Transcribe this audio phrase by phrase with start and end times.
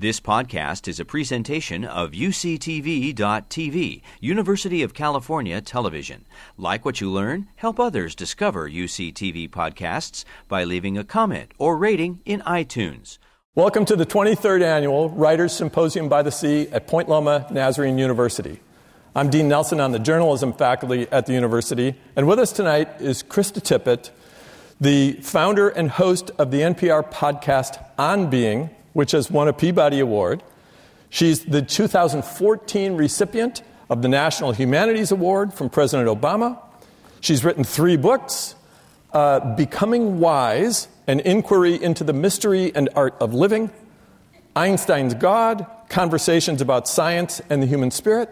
[0.00, 6.24] This podcast is a presentation of UCTV.tv, University of California Television.
[6.56, 7.48] Like what you learn?
[7.56, 13.18] Help others discover UCTV podcasts by leaving a comment or rating in iTunes.
[13.56, 18.60] Welcome to the 23rd Annual Writers Symposium by the Sea at Point Loma Nazarene University.
[19.16, 23.24] I'm Dean Nelson on the journalism faculty at the university, and with us tonight is
[23.24, 24.10] Krista Tippett,
[24.80, 30.00] the founder and host of the NPR podcast On Being which has won a Peabody
[30.00, 30.42] Award.
[31.10, 36.58] She's the 2014 recipient of the National Humanities Award from President Obama.
[37.20, 38.54] She's written three books
[39.12, 43.70] uh, Becoming Wise, an inquiry into the mystery and art of living,
[44.54, 48.28] Einstein's God, conversations about science and the human spirit,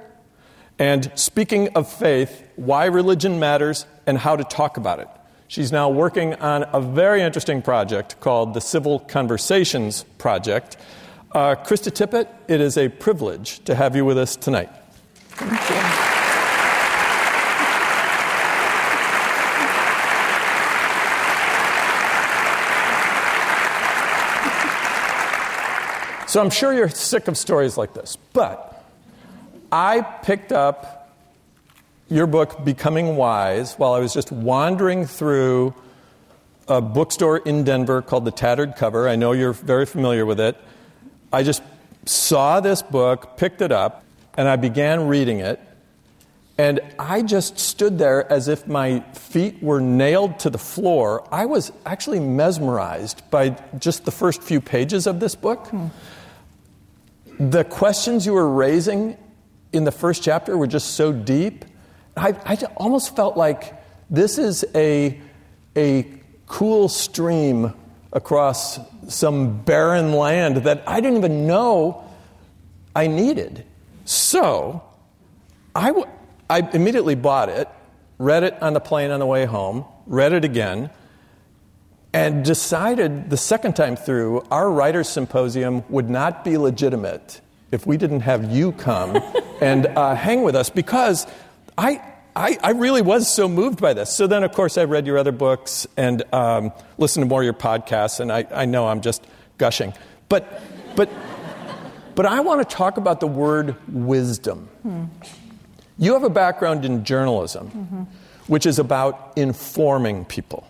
[0.79, 5.09] and Speaking of Faith, why religion matters and how to talk about it.
[5.49, 10.77] She's now working on a very interesting project called the Civil Conversations Project.
[11.33, 14.71] Uh, Krista Tippett, it is a privilege to have you with us tonight.
[15.31, 16.17] Thank you.
[26.29, 28.85] So I'm sure you're sick of stories like this, but
[29.71, 30.96] I picked up
[32.09, 35.75] your book, Becoming Wise, while I was just wandering through
[36.69, 39.09] a bookstore in Denver called The Tattered Cover.
[39.09, 40.57] I know you're very familiar with it.
[41.33, 41.63] I just
[42.05, 44.05] saw this book, picked it up,
[44.37, 45.61] and I began reading it.
[46.59, 51.27] And I just stood there as if my feet were nailed to the floor.
[51.31, 55.67] I was actually mesmerized by just the first few pages of this book.
[55.67, 55.89] Hmm.
[57.39, 59.19] The questions you were raising
[59.73, 61.67] in the first chapter were just so deep
[62.17, 63.75] I, I almost felt like
[64.09, 65.21] this is a,
[65.77, 66.07] a
[66.47, 67.75] cool stream
[68.13, 72.05] across some barren land that I didn't even know
[72.95, 73.65] I needed.
[74.07, 74.83] So
[75.75, 76.07] I, w-
[76.49, 77.69] I immediately bought it,
[78.19, 80.89] read it on the plane on the way home, read it again,
[82.15, 87.99] and decided the second time through our writers' symposium would not be legitimate if we
[87.99, 89.21] didn't have you come
[89.61, 91.27] and uh, hang with us because
[91.79, 92.03] I,
[92.35, 94.15] I, I, really was so moved by this.
[94.15, 97.45] So then, of course, I read your other books and um, listened to more of
[97.45, 99.27] your podcasts, and I, I know I'm just
[99.59, 99.93] gushing.
[100.29, 100.63] But,
[100.95, 101.11] but,
[102.15, 104.69] but I want to talk about the word wisdom.
[104.83, 105.05] Hmm.
[105.99, 108.03] You have a background in journalism, mm-hmm.
[108.47, 110.67] which is about informing people.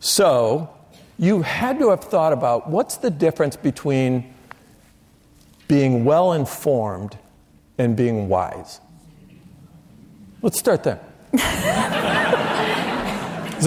[0.00, 0.70] So
[1.18, 4.34] you had to have thought about what's the difference between
[5.68, 7.16] being well informed
[7.78, 8.80] and being wise.
[10.42, 11.00] Let's start there.
[11.32, 11.40] Is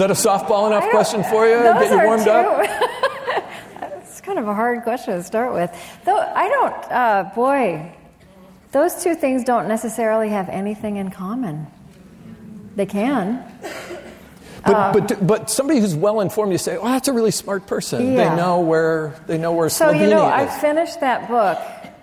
[0.00, 1.54] that a softball enough question for you?
[1.54, 2.66] Get you warmed up?
[4.02, 5.70] it's kind of a hard question to start with.
[6.04, 7.94] Though I don't, uh, boy,
[8.72, 11.68] those two things don't necessarily have anything in common.
[12.74, 13.44] They can.
[14.64, 17.68] But, um, but, but somebody who's well informed, you say, "Oh, that's a really smart
[17.68, 18.14] person.
[18.14, 18.30] Yeah.
[18.30, 20.32] They know where they know where." So Slovenia you know, is.
[20.50, 21.58] I finished that book,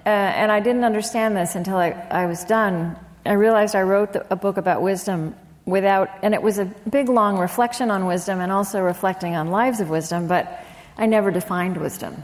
[0.06, 2.96] uh, and I didn't understand this until I, I was done
[3.26, 7.38] I realized I wrote a book about wisdom without, and it was a big long
[7.38, 10.66] reflection on wisdom and also reflecting on lives of wisdom, but
[10.98, 12.24] I never defined wisdom.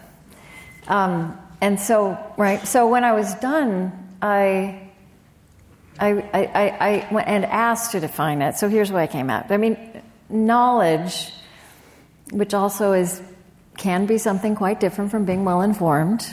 [0.88, 3.92] Um, and so, right, so when I was done,
[4.22, 4.90] I,
[6.00, 8.58] I, I, I, went and asked to define it.
[8.58, 9.52] So here's what I came at.
[9.52, 11.32] I mean, knowledge,
[12.32, 13.22] which also is,
[13.78, 16.28] can be something quite different from being well informed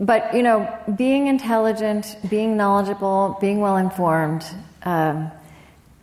[0.00, 4.44] but you know, being intelligent, being knowledgeable, being well informed,
[4.82, 5.30] um,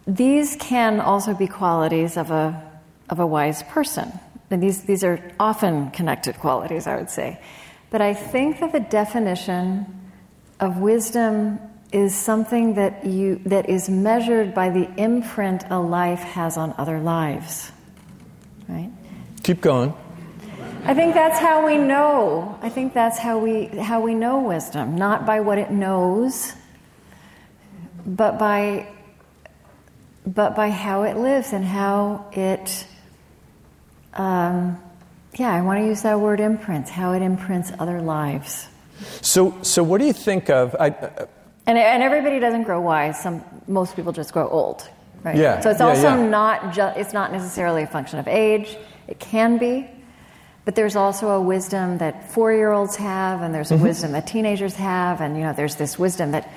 [0.07, 2.61] these can also be qualities of a
[3.09, 4.11] of a wise person.
[4.49, 7.39] And these these are often connected qualities, I would say.
[7.89, 9.85] But I think that the definition
[10.59, 11.59] of wisdom
[11.91, 16.99] is something that you that is measured by the imprint a life has on other
[16.99, 17.71] lives.
[18.67, 18.89] Right?
[19.43, 19.93] Keep going.
[20.83, 22.57] I think that's how we know.
[22.61, 26.53] I think that's how we how we know wisdom, not by what it knows,
[28.05, 28.87] but by
[30.25, 32.87] but by how it lives and how it
[34.13, 34.81] um,
[35.35, 38.67] yeah, I want to use that word imprints, how it imprints other lives.
[39.21, 40.75] So, so what do you think of?
[40.79, 41.25] I, uh,
[41.65, 43.21] and, and everybody doesn't grow wise.
[43.21, 44.87] Some, most people just grow old,
[45.23, 45.37] right?
[45.37, 45.61] Yeah.
[45.61, 46.27] So it's yeah, also yeah.
[46.27, 46.97] not just.
[46.97, 48.77] It's not necessarily a function of age.
[49.07, 49.89] It can be,
[50.65, 53.83] but there's also a wisdom that four year olds have, and there's a mm-hmm.
[53.83, 56.51] wisdom that teenagers have, and you know, there's this wisdom that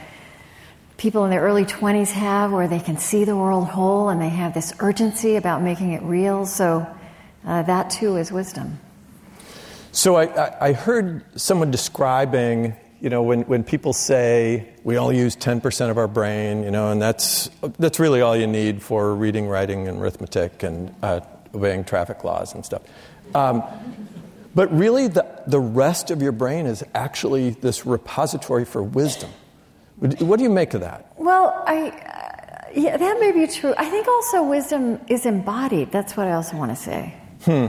[0.97, 4.29] people in their early 20s have where they can see the world whole and they
[4.29, 6.47] have this urgency about making it real.
[6.47, 6.87] So
[7.45, 8.79] uh, that too is wisdom.
[9.93, 15.19] So I, I, I heard someone describing, you know, when, when people say we only
[15.19, 19.15] use 10% of our brain, you know, and that's, that's really all you need for
[19.15, 21.21] reading, writing, and arithmetic and uh,
[21.55, 22.83] obeying traffic laws and stuff.
[23.35, 23.62] Um,
[24.55, 29.31] but really, the, the rest of your brain is actually this repository for wisdom.
[29.99, 31.12] What do you make of that?
[31.17, 33.75] Well, I, uh, yeah, that may be true.
[33.79, 35.91] I think also wisdom is embodied.
[35.93, 37.15] That's what I also want to say.
[37.45, 37.67] Hmm.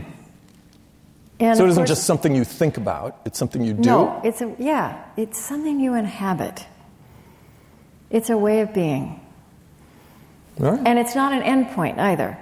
[1.40, 3.82] And so it isn't course, just something you think about, it's something you do?
[3.82, 6.66] No, it's a, yeah, it's something you inhabit.
[8.10, 9.20] It's a way of being.
[10.58, 10.80] Right.
[10.86, 12.38] And it's not an endpoint either,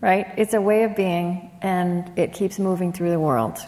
[0.00, 0.26] right?
[0.36, 3.58] It's a way of being, and it keeps moving through the world.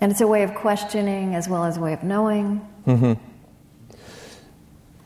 [0.00, 2.66] And it's a way of questioning as well as a way of knowing.
[2.86, 3.12] Mm-hmm.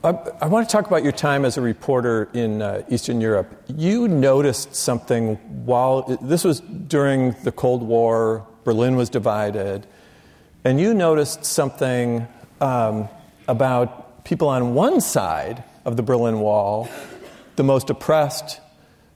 [0.04, 0.10] I,
[0.42, 3.64] I, want to talk about your time as a reporter in uh, Eastern Europe.
[3.74, 9.86] You noticed something while this was during the Cold War, Berlin was divided,
[10.62, 12.28] and you noticed something
[12.60, 13.08] um,
[13.48, 16.88] about people on one side of the Berlin Wall,
[17.56, 18.60] the most oppressed,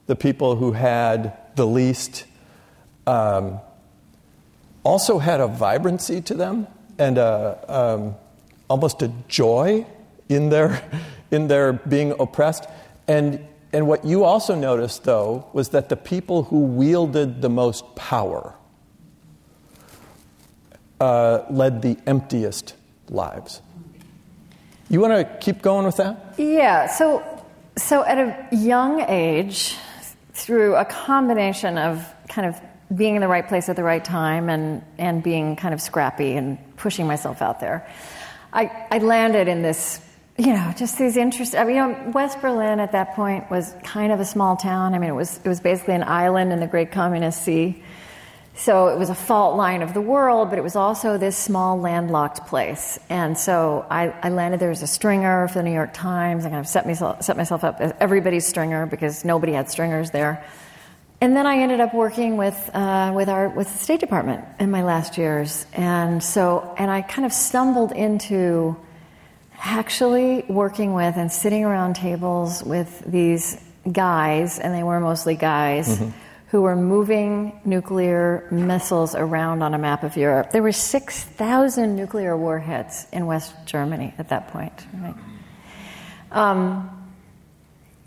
[0.09, 2.25] the people who had the least,
[3.05, 3.59] um,
[4.83, 6.65] also had a vibrancy to them
[6.97, 8.15] and a, um,
[8.67, 9.85] almost a joy
[10.27, 10.81] in their,
[11.31, 12.65] in their being oppressed.
[13.07, 17.95] And, and what you also noticed, though, was that the people who wielded the most
[17.95, 18.55] power
[20.99, 22.73] uh, led the emptiest
[23.09, 23.61] lives.
[24.89, 26.33] You want to keep going with that?
[26.39, 26.87] Yeah.
[26.87, 27.45] So,
[27.77, 29.77] so at a young age,
[30.39, 32.59] through a combination of kind of
[32.95, 36.35] being in the right place at the right time and, and being kind of scrappy
[36.35, 37.87] and pushing myself out there,
[38.51, 40.01] I, I landed in this
[40.37, 41.53] you know, just these interests.
[41.53, 44.93] I mean, you know, West Berlin at that point was kind of a small town.
[44.93, 47.83] I mean, it was it was basically an island in the Great Communist Sea.
[48.59, 51.79] So it was a fault line of the world, but it was also this small
[51.79, 52.99] landlocked place.
[53.09, 56.45] And so I, I landed there as a stringer for the New York Times.
[56.45, 60.11] I kind of set myself, set myself up as everybody's stringer because nobody had stringers
[60.11, 60.45] there.
[61.21, 64.71] And then I ended up working with, uh, with, our, with the State Department in
[64.71, 65.65] my last years.
[65.71, 68.75] And so, and I kind of stumbled into
[69.57, 73.57] actually working with and sitting around tables with these
[73.89, 76.11] guys, and they were mostly guys, mm-hmm.
[76.49, 80.51] Who were moving nuclear missiles around on a map of Europe.
[80.51, 84.73] There were 6,000 nuclear warheads in West Germany at that point.
[84.93, 85.15] Right?
[86.31, 86.89] Um,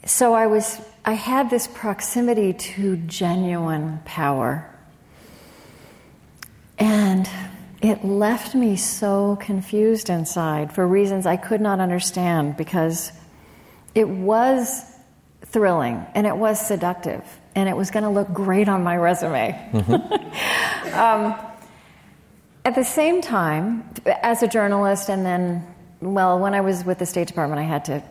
[0.04, 4.68] so I was, I had this proximity to genuine power.
[6.78, 7.28] And
[7.80, 13.12] it left me so confused inside for reasons I could not understand because
[13.94, 14.82] it was
[15.46, 17.22] thrilling and it was seductive
[17.54, 19.52] and it was going to look great on my resume.
[19.72, 20.94] Mm-hmm.
[20.94, 21.36] um,
[22.64, 25.66] at the same time, as a journalist, and then,
[26.00, 28.02] well, when I was with the State Department, I had to.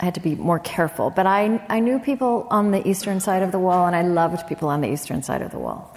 [0.00, 3.44] I had to be more careful, but I, I knew people on the eastern side
[3.44, 5.96] of the wall, and I loved people on the eastern side of the wall.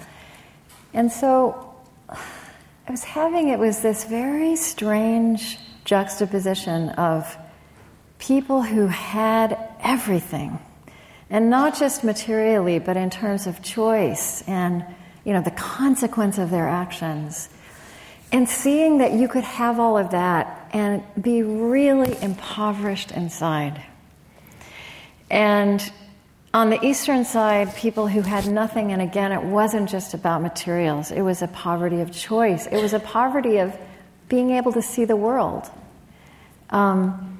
[0.94, 1.73] And so
[2.07, 7.38] I was having it was this very strange juxtaposition of
[8.19, 10.59] people who had everything
[11.29, 14.85] and not just materially but in terms of choice and
[15.24, 17.50] you know the consequence of their actions
[18.31, 23.81] and seeing that you could have all of that and be really impoverished inside
[25.30, 25.92] and
[26.54, 31.11] on the eastern side, people who had nothing, and again, it wasn't just about materials,
[31.11, 32.66] it was a poverty of choice.
[32.66, 33.78] It was a poverty of
[34.30, 35.69] being able to see the world.
[36.69, 37.36] Um,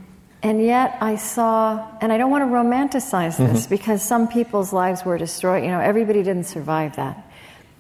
[0.48, 3.70] and yet, I saw, and I don't want to romanticize this mm-hmm.
[3.70, 5.66] because some people's lives were destroyed.
[5.66, 7.30] You know, everybody didn't survive that.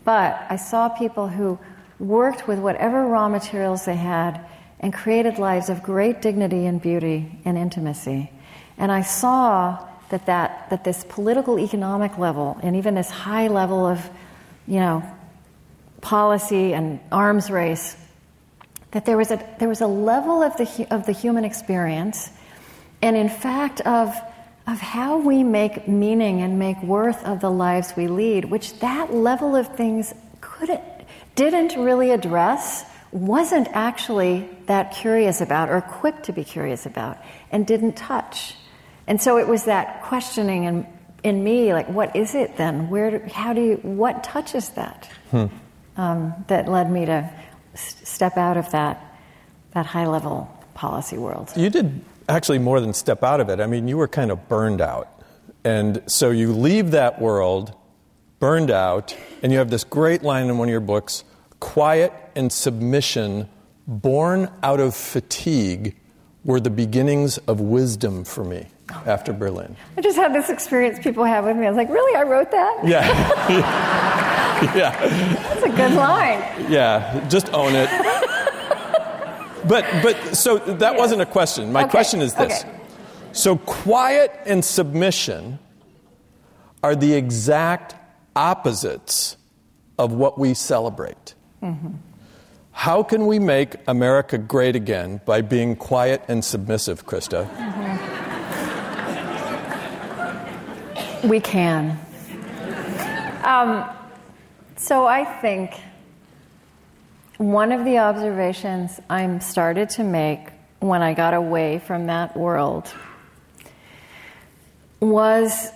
[0.03, 1.57] But I saw people who
[1.97, 4.45] worked with whatever raw materials they had
[4.81, 8.29] and created lives of great dignity and beauty and intimacy.
[8.77, 13.85] And I saw that, that, that this political economic level and even this high level
[13.85, 14.09] of,
[14.67, 15.09] you know,
[16.01, 17.95] policy and arms race,
[18.91, 22.29] that there was a, there was a level of the, of the human experience
[23.01, 24.15] and in fact of,
[24.65, 29.13] of how we make meaning and make worth of the lives we lead, which that
[29.13, 30.81] level of things couldn't,
[31.35, 37.17] didn't really address, wasn't actually that curious about or quick to be curious about,
[37.51, 38.55] and didn't touch.
[39.07, 40.87] And so it was that questioning in,
[41.23, 42.89] in me, like, what is it then?
[42.89, 45.09] Where, do, how do you, what touches that?
[45.31, 45.45] Hmm.
[45.95, 47.27] Um, that led me to
[47.73, 49.03] step out of that,
[49.71, 51.51] that high level policy world.
[51.55, 53.59] You did actually more than step out of it.
[53.59, 55.09] I mean, you were kind of burned out.
[55.63, 57.75] And so you leave that world
[58.39, 61.23] burned out, and you have this great line in one of your books
[61.59, 63.49] quiet and submission,
[63.87, 65.95] born out of fatigue,
[66.45, 68.67] were the beginnings of wisdom for me
[69.05, 69.75] after Berlin.
[69.97, 71.65] I just had this experience people have with me.
[71.65, 72.15] I was like, really?
[72.15, 72.81] I wrote that?
[72.85, 73.07] Yeah.
[74.75, 75.07] yeah.
[75.33, 76.71] That's a good line.
[76.71, 77.89] Yeah, just own it.
[79.67, 80.97] but but so that yeah.
[80.97, 81.71] wasn't a question.
[81.71, 81.91] My okay.
[81.91, 82.63] question is this.
[82.63, 82.73] Okay.
[83.31, 85.59] So quiet and submission
[86.83, 87.95] are the exact
[88.35, 89.37] opposites
[89.97, 91.35] of what we celebrate.
[91.61, 91.93] Mm-hmm.
[92.71, 97.49] How can we make America great again by being quiet and submissive, Krista?
[97.49, 98.07] Mm-hmm.
[101.27, 101.99] We can.
[103.43, 103.89] Um,
[104.75, 105.73] so I think
[107.37, 112.91] one of the observations I'm started to make when I got away from that world
[114.99, 115.71] was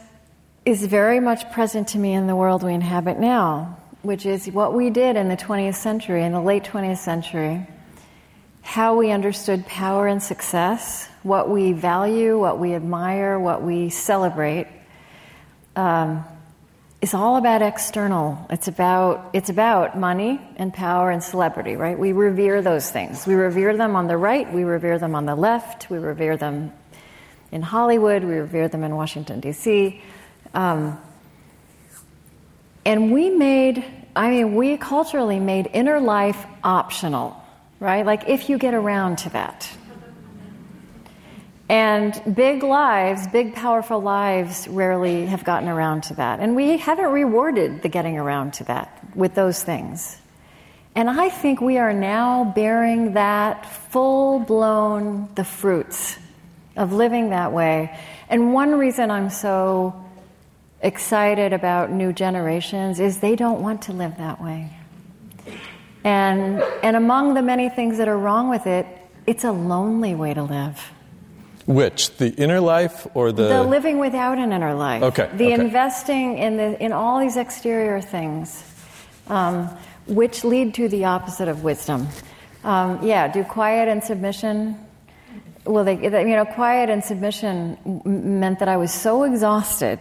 [0.65, 4.73] is very much present to me in the world we inhabit now which is what
[4.73, 7.65] we did in the 20th century, in the late 20th century,
[8.63, 14.67] how we understood power and success, what we value, what we admire, what we celebrate,
[15.75, 16.25] um,
[17.01, 18.45] is all about external.
[18.51, 21.97] It's about, it's about money and power and celebrity, right?
[21.97, 23.25] We revere those things.
[23.25, 26.71] We revere them on the right, we revere them on the left, we revere them
[27.51, 30.01] in Hollywood, we revere them in Washington, D.C.
[30.53, 30.99] Um,
[32.85, 33.83] and we made,
[34.15, 37.43] I mean, we culturally made inner life optional,
[37.79, 38.05] right?
[38.05, 39.69] Like if you get around to that.
[41.71, 46.41] And big lives, big powerful lives, rarely have gotten around to that.
[46.41, 50.19] And we haven't rewarded the getting around to that with those things.
[50.95, 56.19] And I think we are now bearing that full blown, the fruits
[56.75, 57.97] of living that way.
[58.27, 59.95] And one reason I'm so
[60.81, 64.75] excited about new generations is they don't want to live that way.
[66.03, 68.85] And, and among the many things that are wrong with it,
[69.25, 70.91] it's a lonely way to live.
[71.65, 75.03] Which the inner life or the the living without an inner life?
[75.03, 75.29] Okay.
[75.33, 75.53] The okay.
[75.53, 78.63] investing in the in all these exterior things,
[79.27, 79.67] um,
[80.07, 82.07] which lead to the opposite of wisdom.
[82.63, 83.27] Um, yeah.
[83.27, 84.77] Do quiet and submission.
[85.63, 87.77] Well, they, you know, quiet and submission
[88.39, 89.99] meant that I was so exhausted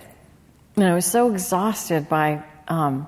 [0.77, 3.07] and I was so exhausted by um,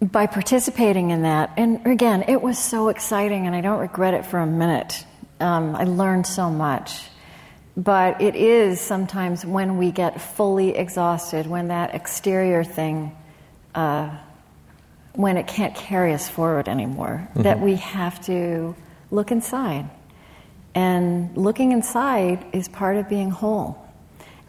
[0.00, 1.52] by participating in that.
[1.56, 5.04] And again, it was so exciting, and I don't regret it for a minute.
[5.40, 7.00] Um, I learned so much.
[7.76, 13.16] But it is sometimes when we get fully exhausted, when that exterior thing,
[13.72, 14.10] uh,
[15.12, 17.42] when it can't carry us forward anymore, mm-hmm.
[17.42, 18.74] that we have to
[19.12, 19.88] look inside.
[20.74, 23.84] And looking inside is part of being whole.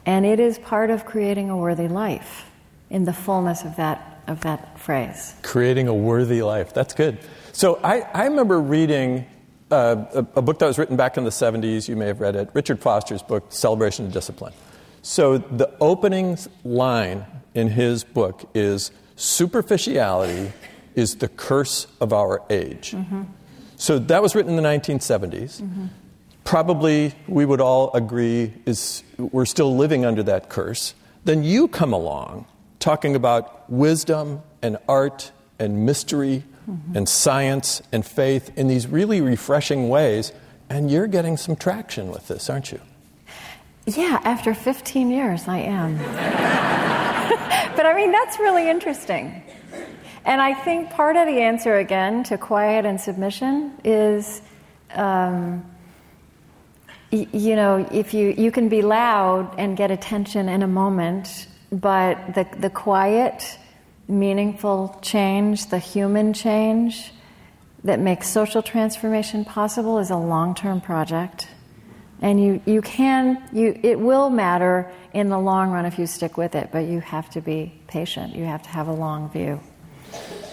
[0.08, 2.50] And it is part of creating a worthy life
[2.90, 5.36] in the fullness of that, of that phrase.
[5.44, 6.74] Creating a worthy life.
[6.74, 7.20] That's good.
[7.52, 9.28] So I, I remember reading
[9.72, 11.88] uh, a, a, book that was written back in the 70s.
[11.88, 12.50] You may have read it.
[12.54, 14.54] Richard Foster's book, Celebration of Discipline.
[15.02, 20.52] So the opening line in his book is superficiality
[20.96, 22.92] is the curse of our age.
[22.92, 23.24] Mm-hmm.
[23.78, 25.62] So that was written in the 1970s.
[25.62, 25.86] Mm-hmm
[26.50, 31.94] probably we would all agree is we're still living under that curse, then you come
[31.94, 32.44] along
[32.80, 36.98] talking about wisdom and art and mystery mm-hmm.
[36.98, 40.32] and science and faith in these really refreshing ways,
[40.70, 42.80] and you're getting some traction with this, aren't you?
[43.86, 45.98] Yeah, after 15 years, I am.
[47.76, 49.44] but I mean, that's really interesting.
[50.26, 54.42] And I think part of the answer, again, to quiet and submission is.
[54.92, 55.66] Um,
[57.12, 62.36] you know, if you, you can be loud and get attention in a moment, but
[62.36, 63.58] the, the quiet,
[64.10, 67.12] meaningful change, the human change
[67.84, 71.48] that makes social transformation possible is a long term project.
[72.22, 76.36] And you, you can, you, it will matter in the long run if you stick
[76.36, 78.36] with it, but you have to be patient.
[78.36, 79.62] You have to have a long view.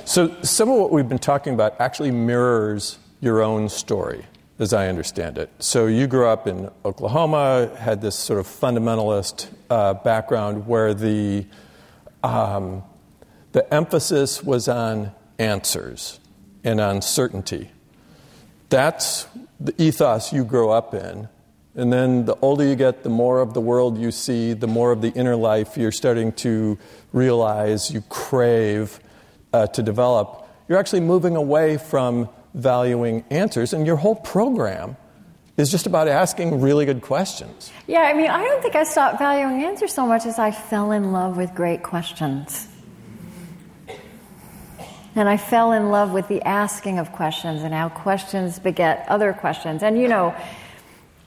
[0.04, 4.24] So, some of what we've been talking about actually mirrors your own story
[4.58, 5.50] as I understand it.
[5.58, 11.46] So you grew up in Oklahoma, had this sort of fundamentalist uh, background where the
[12.22, 12.82] um,
[13.56, 16.20] the emphasis was on answers
[16.62, 17.70] and on certainty.
[18.68, 19.26] That's
[19.58, 21.26] the ethos you grow up in.
[21.74, 24.92] And then the older you get, the more of the world you see, the more
[24.92, 26.76] of the inner life you're starting to
[27.14, 29.00] realize you crave
[29.54, 30.46] uh, to develop.
[30.68, 34.98] You're actually moving away from valuing answers, and your whole program
[35.56, 37.72] is just about asking really good questions.
[37.86, 40.92] Yeah, I mean, I don't think I stopped valuing answers so much as I fell
[40.92, 42.68] in love with great questions.
[45.16, 49.32] And I fell in love with the asking of questions and how questions beget other
[49.32, 49.82] questions.
[49.82, 50.34] And you know,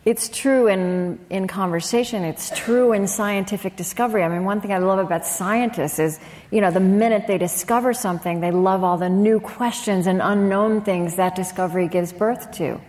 [0.05, 4.23] it's true in, in conversation, it's true in scientific discovery.
[4.23, 6.19] I mean, one thing I love about scientists is,
[6.51, 10.81] you know, the minute they discover something, they love all the new questions and unknown
[10.81, 12.79] things that discovery gives birth to.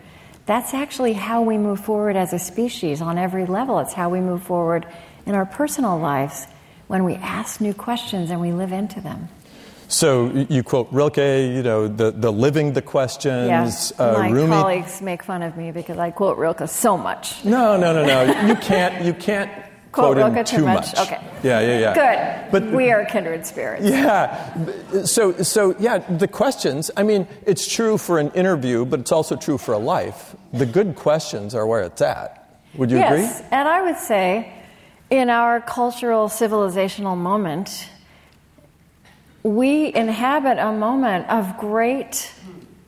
[0.47, 3.79] That's actually how we move forward as a species on every level.
[3.81, 4.87] It's how we move forward
[5.27, 6.47] in our personal lives
[6.87, 9.29] when we ask new questions and we live into them.
[9.91, 13.93] So you quote Rilke, you know, the, the living the questions.
[13.99, 14.05] Yeah.
[14.05, 14.49] Uh, My Rumi.
[14.53, 17.45] colleagues make fun of me because I quote Rilke so much.
[17.45, 18.47] No, no, no, no.
[18.47, 19.05] You can't.
[19.05, 19.51] You can't
[19.93, 20.95] Quote quote Rilke too much?
[20.95, 20.99] much.
[21.01, 21.21] Okay.
[21.43, 21.95] Yeah, yeah, yeah.
[21.95, 22.53] Good.
[22.53, 23.85] But we are kindred spirits.
[23.85, 25.05] Yeah.
[25.05, 26.93] So, so yeah, the questions.
[26.97, 30.37] I mean, it's true for an interview, but it's also true for a life.
[30.53, 32.37] The good questions are where it's at.
[32.77, 33.49] Would you yes, agree?
[33.51, 34.53] and I would say,
[35.11, 37.89] in our cultural civilizational moment,
[39.43, 42.33] we inhabit a moment of great,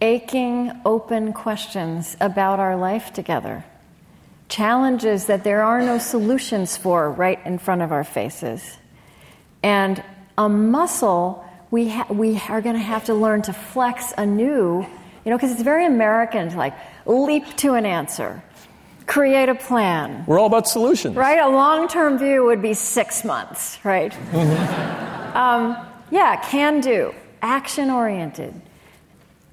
[0.01, 3.65] aching, open questions about our life together.
[4.49, 8.77] Challenges that there are no solutions for right in front of our faces.
[9.63, 10.03] And
[10.37, 14.81] a muscle we, ha- we are going to have to learn to flex anew,
[15.25, 16.75] you know, because it's very American to like
[17.07, 18.43] leap to an answer,
[19.07, 21.17] create a plan, We're all about solutions.
[21.17, 21.39] right?
[21.39, 24.13] A long term view would be six months, right?
[25.35, 25.79] um,
[26.13, 28.53] yeah, can do, action oriented.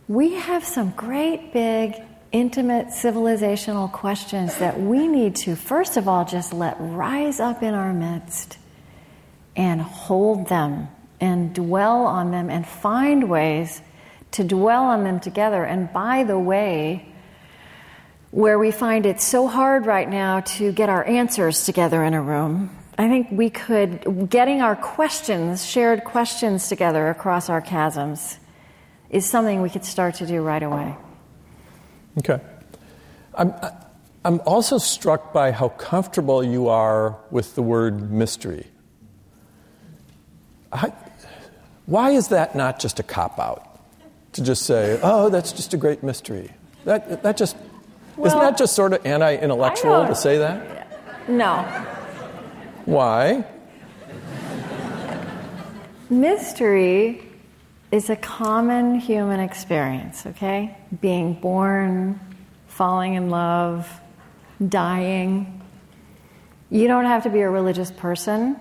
[0.09, 1.95] We have some great big,
[2.33, 7.73] intimate civilizational questions that we need to, first of all, just let rise up in
[7.73, 8.57] our midst
[9.55, 10.89] and hold them
[11.21, 13.81] and dwell on them and find ways
[14.31, 15.63] to dwell on them together.
[15.63, 17.07] And by the way,
[18.31, 22.21] where we find it so hard right now to get our answers together in a
[22.21, 28.37] room, I think we could, getting our questions, shared questions together across our chasms,
[29.09, 30.97] is something we could start to do right away.
[32.17, 32.41] Okay.
[33.35, 33.53] I'm,
[34.25, 38.67] I'm also struck by how comfortable you are with the word mystery.
[40.73, 40.91] I,
[41.85, 43.79] why is that not just a cop out?
[44.33, 46.51] To just say, oh, that's just a great mystery.
[46.83, 47.55] That, that just,
[48.21, 51.29] isn't that just sort of anti intellectual to say that?
[51.29, 51.95] No.
[52.89, 53.45] Why?
[56.09, 57.21] Mystery
[57.91, 60.75] is a common human experience, okay?
[60.99, 62.19] Being born,
[62.67, 63.87] falling in love,
[64.67, 65.61] dying.
[66.71, 68.59] You don't have to be a religious person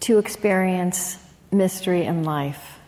[0.00, 1.18] to experience
[1.52, 2.78] mystery in life.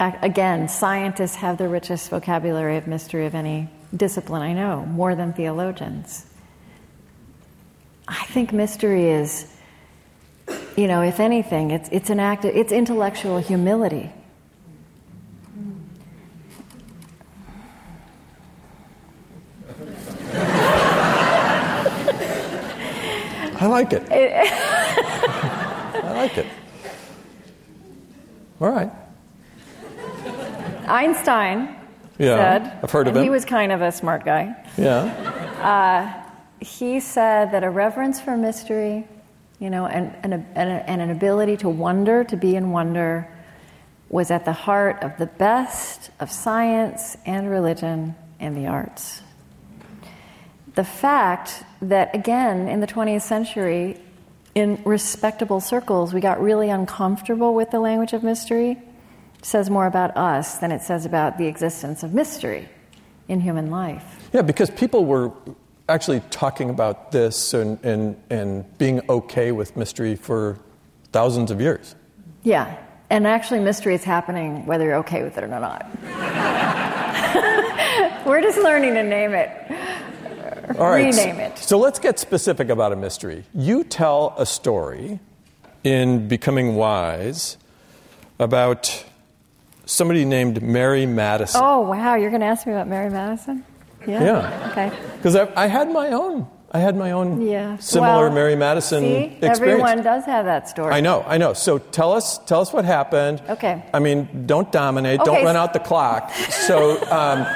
[0.00, 5.34] Again, scientists have the richest vocabulary of mystery of any discipline I know, more than
[5.34, 6.26] theologians.
[8.08, 9.52] I think mystery is
[10.76, 14.12] you know, if anything, it's, it's an act, of, it's intellectual humility.
[23.58, 24.02] I like it.
[26.04, 26.46] I like it.
[28.60, 28.90] All right.
[30.86, 31.74] Einstein
[32.18, 32.36] Yeah.
[32.36, 34.54] said, I've heard of and he was kind of a smart guy.
[34.76, 35.04] Yeah.
[35.62, 36.25] Uh,
[36.60, 39.06] He said that a reverence for mystery,
[39.58, 42.70] you know, and, and, a, and, a, and an ability to wonder, to be in
[42.70, 43.28] wonder,
[44.08, 49.22] was at the heart of the best of science and religion and the arts.
[50.74, 54.00] The fact that, again, in the 20th century,
[54.54, 58.78] in respectable circles, we got really uncomfortable with the language of mystery
[59.42, 62.68] says more about us than it says about the existence of mystery
[63.28, 64.28] in human life.
[64.32, 65.32] Yeah, because people were
[65.88, 70.58] actually talking about this and, and, and being okay with mystery for
[71.12, 71.94] thousands of years.
[72.42, 72.76] Yeah,
[73.08, 75.86] and actually, mystery is happening whether you're okay with it or not.
[78.26, 79.50] We're just learning to name it.
[80.78, 81.04] All right.
[81.04, 81.56] Rename it.
[81.58, 83.44] So let's get specific about a mystery.
[83.54, 85.20] You tell a story
[85.84, 87.56] in Becoming Wise
[88.40, 89.04] about
[89.86, 91.60] somebody named Mary Madison.
[91.62, 93.64] Oh, wow, you're going to ask me about Mary Madison?
[94.06, 94.22] Yeah.
[94.24, 94.68] Yeah.
[94.72, 94.92] Okay.
[95.16, 96.46] Because I, I had my own.
[96.72, 97.76] I had my own Yeah.
[97.78, 99.60] similar Well, Mary Madison See, experience.
[99.60, 100.92] everyone does have that story.
[100.92, 101.52] I know, I know.
[101.54, 103.40] So tell us, tell us what happened.
[103.48, 103.82] Okay.
[103.94, 105.20] I mean, don't dominate.
[105.20, 106.30] Okay, Don't run out the clock.
[106.50, 107.46] So um,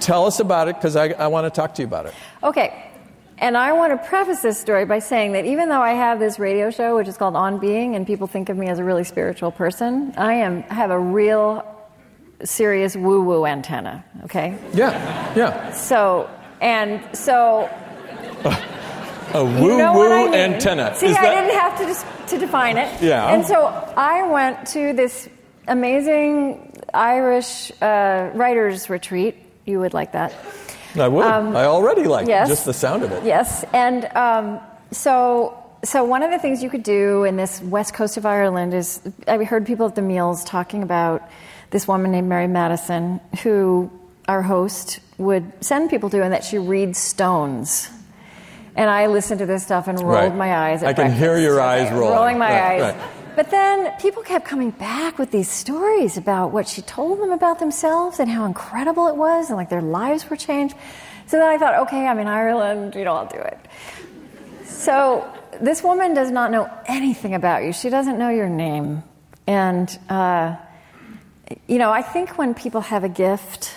[0.00, 2.14] tell us about it because I, I want to talk to you about it.
[2.42, 2.84] Okay.
[3.40, 6.40] And I want to preface this story by saying that even though I have this
[6.40, 9.04] radio show, which is called On Being, and people think of me as a really
[9.04, 11.62] spiritual person, I am I have a real
[12.44, 14.04] serious woo woo antenna.
[14.24, 14.56] Okay.
[14.74, 15.72] Yeah, yeah.
[15.72, 16.28] So
[16.60, 17.68] And so
[19.34, 20.34] A woo you know woo I mean.
[20.34, 20.94] antenna.
[20.94, 23.02] See, Is I that- didn't have to dis- to define it.
[23.02, 23.32] Yeah.
[23.32, 25.28] And so I went to this
[25.66, 29.36] amazing Irish uh, writers retreat.
[29.66, 30.32] You would like that.
[30.98, 31.24] I would.
[31.26, 32.48] I already like um, yes.
[32.48, 33.22] just the sound of it.
[33.24, 35.52] Yes, and um, so
[35.84, 39.00] so one of the things you could do in this west coast of Ireland is
[39.28, 41.22] I heard people at the meals talking about
[41.70, 43.90] this woman named Mary Madison who
[44.26, 47.88] our host would send people to, and that she reads stones.
[48.76, 50.34] And I listened to this stuff and rolled Right.
[50.36, 50.82] my eyes.
[50.82, 52.14] At I can hear your eyes rolling.
[52.14, 52.94] Rolling my Right, eyes.
[52.94, 52.96] right.
[53.34, 57.58] But then people kept coming back with these stories about what she told them about
[57.58, 60.76] themselves and how incredible it was and like their lives were changed.
[61.26, 63.58] So then I thought, okay, I'm in Ireland, you know, I'll do it.
[64.64, 65.26] So
[65.60, 67.72] this woman does not know anything about you.
[67.72, 69.02] She doesn't know your name.
[69.46, 70.56] And, uh,
[71.66, 73.74] you know, I think when people have a gift,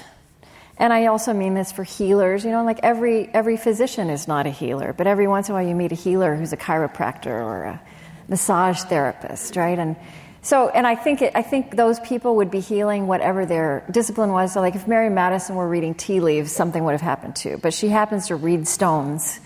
[0.78, 4.48] and I also mean this for healers, you know, like every, every physician is not
[4.48, 7.28] a healer, but every once in a while you meet a healer who's a chiropractor
[7.28, 7.82] or a
[8.28, 9.78] massage therapist, right?
[9.78, 9.96] And
[10.42, 14.32] so, and I think, it, I think those people would be healing whatever their discipline
[14.32, 14.54] was.
[14.54, 17.60] So, like if Mary Madison were reading tea leaves, something would have happened too.
[17.62, 19.40] But she happens to read stones.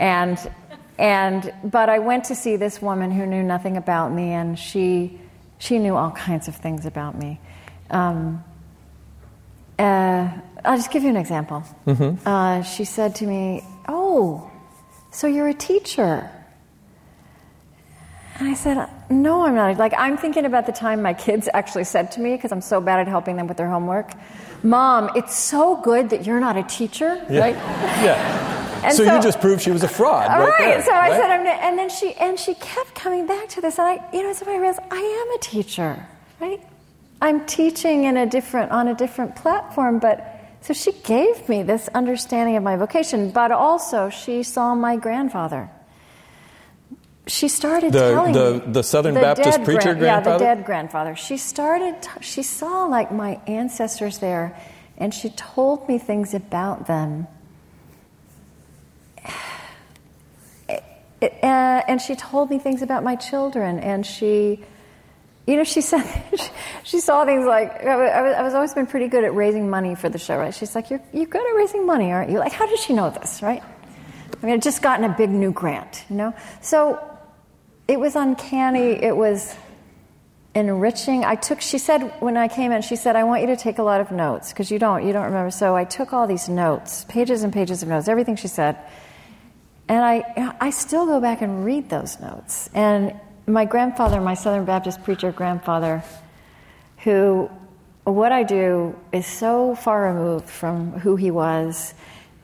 [0.00, 0.38] And,
[0.98, 5.20] and, but I went to see this woman who knew nothing about me, and she,
[5.58, 7.38] she knew all kinds of things about me.
[7.94, 8.44] Um,
[9.78, 10.28] uh,
[10.64, 11.62] I'll just give you an example.
[12.26, 14.50] Uh, she said to me, Oh,
[15.10, 16.30] so you're a teacher.
[18.38, 19.78] And I said, No, I'm not.
[19.78, 22.80] Like, I'm thinking about the time my kids actually said to me, because I'm so
[22.80, 24.12] bad at helping them with their homework,
[24.64, 27.24] Mom, it's so good that you're not a teacher.
[27.30, 27.40] Yeah.
[27.40, 27.56] Right?
[28.02, 28.50] Yeah.
[28.84, 30.28] And so, you just proved she was a fraud.
[30.28, 30.48] all right.
[30.50, 30.58] right.
[30.58, 31.18] there, so I right?
[31.18, 34.22] said, I'm and then she and she kept coming back to this, and I, you
[34.22, 36.06] know, so I realized I am a teacher,
[36.38, 36.60] right?
[37.24, 40.18] I'm teaching in a different on a different platform, but
[40.60, 45.70] so she gave me this understanding of my vocation, but also she saw my grandfather.
[47.26, 51.16] She started The- telling the- me the Southern Baptist dead preacher Yeah, the dead grandfather.
[51.16, 52.02] She started.
[52.02, 54.54] T- she saw like my ancestors there,
[54.98, 57.26] and she told me things about them
[60.68, 64.60] It, uh, and she told me things about my children, and she,
[65.46, 66.04] you know, she said
[66.84, 70.08] she saw things like I was, I always been pretty good at raising money for
[70.08, 70.54] the show, right?
[70.54, 73.10] She's like, "You're you're good at raising money, aren't you?" Like, how does she know
[73.10, 73.62] this, right?
[73.62, 76.98] I mean, I'd just gotten a big new grant, you know, so
[77.88, 79.02] it was uncanny.
[79.02, 79.54] It was
[80.54, 81.24] enriching.
[81.24, 81.60] I took.
[81.60, 84.00] She said when I came in, she said, "I want you to take a lot
[84.00, 87.42] of notes because you don't you don't remember." So I took all these notes, pages
[87.42, 88.78] and pages of notes, everything she said.
[89.86, 92.70] And I, I still go back and read those notes.
[92.72, 93.14] And
[93.46, 96.02] my grandfather, my Southern Baptist preacher grandfather,
[96.98, 97.50] who,
[98.04, 101.94] what I do is so far removed from who he was,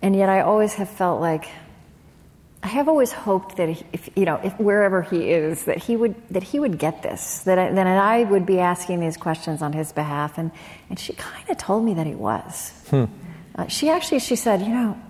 [0.02, 1.48] and yet I always have felt like,
[2.62, 6.14] I have always hoped that if you know, if wherever he is, that he would
[6.28, 9.72] that he would get this, that I, that I would be asking these questions on
[9.72, 10.50] his behalf, and
[10.90, 12.72] and she kind of told me that he was.
[13.56, 15.00] Uh, she actually she said, you know,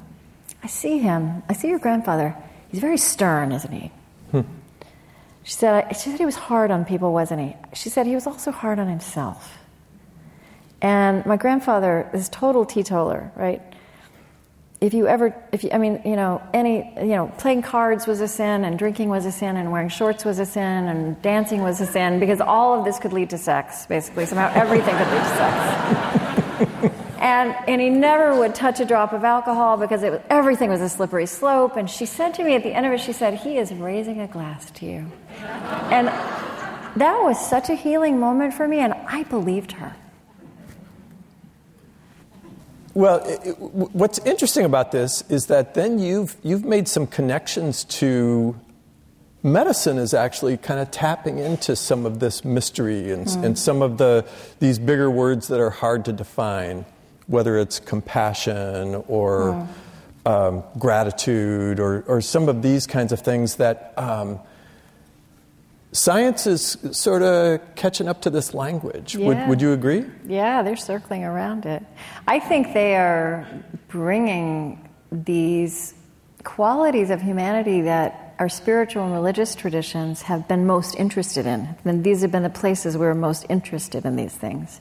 [0.62, 1.42] I see him.
[1.48, 2.36] I see your grandfather.
[2.70, 3.90] He's very stern, isn't he?
[5.50, 7.56] She said, she said he was hard on people, wasn't he?
[7.74, 9.58] She said he was also hard on himself.
[10.80, 13.60] And my grandfather is total teetotaler, right?
[14.80, 18.20] If you ever, if you, I mean, you know, any, you know, playing cards was
[18.20, 21.62] a sin, and drinking was a sin, and wearing shorts was a sin, and dancing
[21.62, 24.26] was a sin, because all of this could lead to sex, basically.
[24.26, 26.36] Somehow everything could lead to sex.
[27.20, 30.80] And, and he never would touch a drop of alcohol because it was, everything was
[30.80, 31.76] a slippery slope.
[31.76, 34.20] And she said to me at the end of it, she said, He is raising
[34.20, 35.12] a glass to you.
[35.90, 36.08] And
[36.96, 39.94] that was such a healing moment for me, and I believed her.
[42.94, 48.58] Well, it, what's interesting about this is that then you've, you've made some connections to
[49.42, 53.58] medicine is actually kind of tapping into some of this mystery and, and mm.
[53.58, 54.26] some of the,
[54.58, 56.84] these bigger words that are hard to define,
[57.30, 59.68] whether it's compassion or
[60.26, 64.40] um, gratitude or, or some of these kinds of things that um,
[65.92, 69.14] science is sort of catching up to this language.
[69.14, 69.48] Yeah.
[69.48, 70.04] would you agree?
[70.26, 71.84] Yeah, they're circling around it.
[72.26, 73.46] I think they are
[73.86, 75.94] bringing these
[76.42, 81.76] qualities of humanity that our spiritual and religious traditions have been most interested in.
[81.84, 84.80] And these have been the places we're most interested in these things.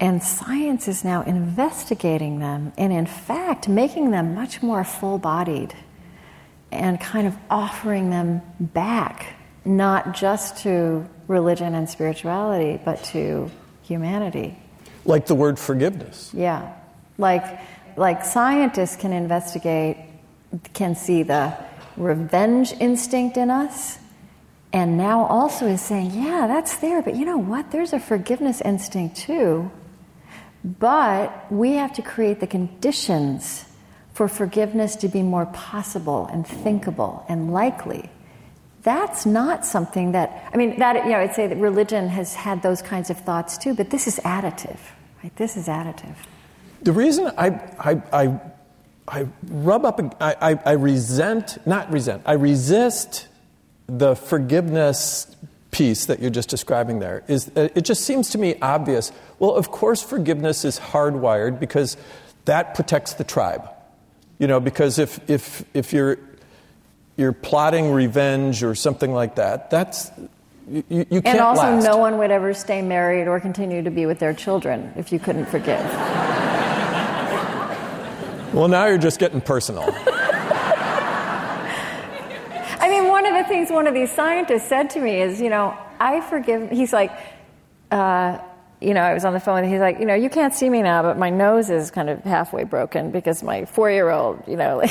[0.00, 5.74] And science is now investigating them and, in fact, making them much more full bodied
[6.70, 9.34] and kind of offering them back,
[9.64, 13.50] not just to religion and spirituality, but to
[13.82, 14.56] humanity.
[15.04, 16.30] Like the word forgiveness.
[16.32, 16.74] Yeah.
[17.16, 17.60] Like,
[17.96, 19.96] like scientists can investigate,
[20.74, 21.56] can see the
[21.96, 23.98] revenge instinct in us,
[24.72, 27.72] and now also is saying, yeah, that's there, but you know what?
[27.72, 29.70] There's a forgiveness instinct too.
[30.78, 33.64] But we have to create the conditions
[34.12, 38.10] for forgiveness to be more possible and thinkable and likely.
[38.82, 42.62] That's not something that, I mean, that, you know, I'd say that religion has had
[42.62, 44.78] those kinds of thoughts too, but this is additive,
[45.22, 45.34] right?
[45.36, 46.16] This is additive.
[46.82, 48.40] The reason I, I, I,
[49.06, 53.28] I rub up, I, I, I resent, not resent, I resist
[53.86, 55.34] the forgiveness
[55.70, 59.12] piece that you're just describing there is uh, it just seems to me obvious.
[59.38, 61.96] Well, of course, forgiveness is hardwired because
[62.46, 63.68] that protects the tribe.
[64.38, 66.18] You know, because if, if, if you're,
[67.16, 70.10] you're plotting revenge or something like that, that's,
[70.70, 71.84] you, you can't And also, last.
[71.84, 75.18] no one would ever stay married or continue to be with their children if you
[75.18, 75.84] couldn't forgive.
[78.54, 79.92] Well, now you're just getting personal.
[82.80, 85.50] I mean, one of the things one of these scientists said to me is, you
[85.50, 86.70] know, I forgive.
[86.70, 87.12] He's like,
[87.90, 88.38] uh,
[88.80, 90.70] you know, I was on the phone and he's like, you know, you can't see
[90.70, 94.42] me now, but my nose is kind of halfway broken because my four year old,
[94.46, 94.82] you know,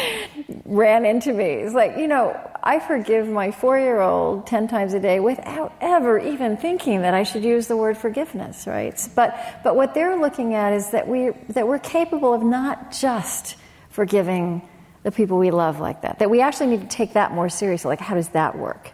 [0.64, 1.62] ran into me.
[1.62, 5.74] He's like, you know, I forgive my four year old 10 times a day without
[5.80, 8.98] ever even thinking that I should use the word forgiveness, right?
[9.14, 13.56] But, but what they're looking at is that, we, that we're capable of not just
[13.90, 14.66] forgiving
[15.08, 17.88] the people we love like that, that we actually need to take that more seriously.
[17.88, 18.90] Like, how does that work?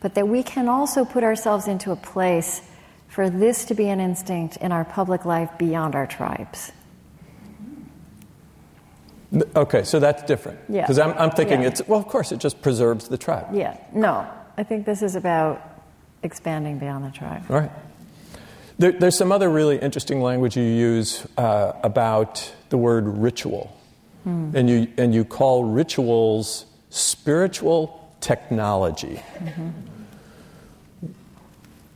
[0.00, 2.60] But that we can also put ourselves into a place
[3.08, 6.72] for this to be an instinct in our public life beyond our tribes.
[9.56, 10.58] Okay, so that's different.
[10.68, 10.82] Yeah.
[10.82, 11.68] Because I'm, I'm thinking Yeah.
[11.68, 13.46] it's, well, of course, it just preserves the tribe.
[13.54, 14.26] Yeah, no,
[14.58, 15.62] I think this is about
[16.22, 17.44] expanding beyond the tribe.
[17.48, 17.70] All right.
[18.78, 23.74] There, there's some other really interesting language you use uh, about the word ritual.
[24.26, 29.22] And, you, and you call rituals spiritual technology.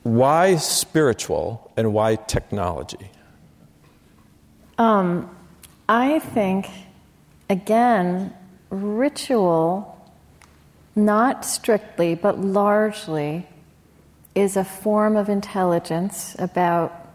[0.04, 3.10] Why spiritual and why technology?
[4.78, 5.28] Um,
[5.88, 6.68] I think,
[7.50, 8.32] again,
[8.70, 9.98] ritual,
[10.94, 13.46] not strictly, but largely,
[14.36, 17.08] is a form of intelligence about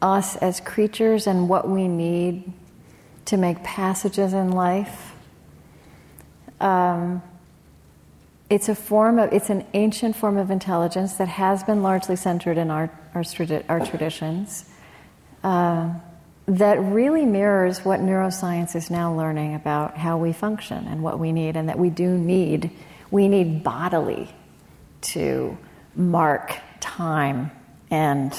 [0.00, 2.52] us as creatures and what we need
[3.26, 5.12] to make passages in life.
[6.60, 7.22] Um,
[8.50, 12.58] it's a form of, it's an ancient form of intelligence that has been largely centered
[12.58, 13.24] in our, our,
[13.68, 14.68] our traditions.
[15.42, 15.94] Uh,
[16.46, 21.32] that really mirrors what neuroscience is now learning about how we function and what we
[21.32, 22.70] need, and that we do need,
[23.10, 24.28] we need bodily
[25.00, 25.56] to
[25.96, 27.50] mark time
[27.90, 28.36] and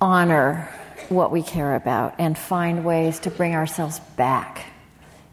[0.00, 0.68] honor
[1.10, 4.66] what we care about and find ways to bring ourselves back.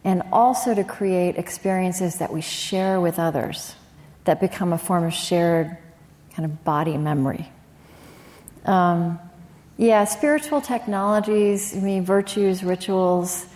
[0.04, 3.74] And also to create experiences that we share with others
[4.24, 5.76] that become a form of shared
[6.34, 7.50] kind of body memory.
[8.64, 9.18] Um,
[9.76, 13.46] yeah, spiritual technologies, I mean, virtues, rituals,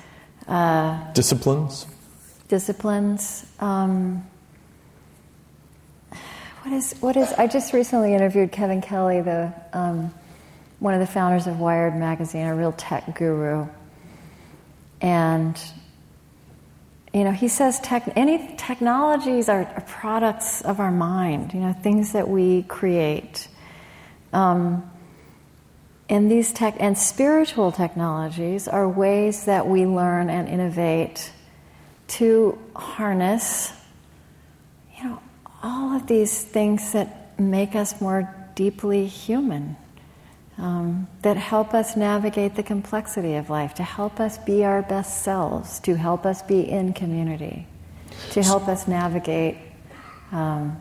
[0.48, 1.86] uh, Disciplines?
[2.48, 3.46] disciplines.
[3.60, 4.26] Um,
[6.62, 7.32] what is what is?
[7.32, 10.12] I just recently interviewed Kevin Kelly, the um,
[10.80, 13.66] one of the founders of Wired magazine, a real tech guru,
[15.00, 15.58] and
[17.14, 21.54] you know he says tech, any technologies are, products of our mind.
[21.54, 23.46] You know things that we create.
[24.32, 24.90] Um,
[26.08, 31.30] and these tech and spiritual technologies are ways that we learn and innovate
[32.08, 33.72] to harness,
[34.98, 35.22] you know,
[35.62, 39.76] all of these things that make us more deeply human,
[40.60, 45.22] um, that help us navigate the complexity of life, to help us be our best
[45.22, 47.66] selves, to help us be in community,
[48.32, 49.56] to help us navigate
[50.32, 50.76] um,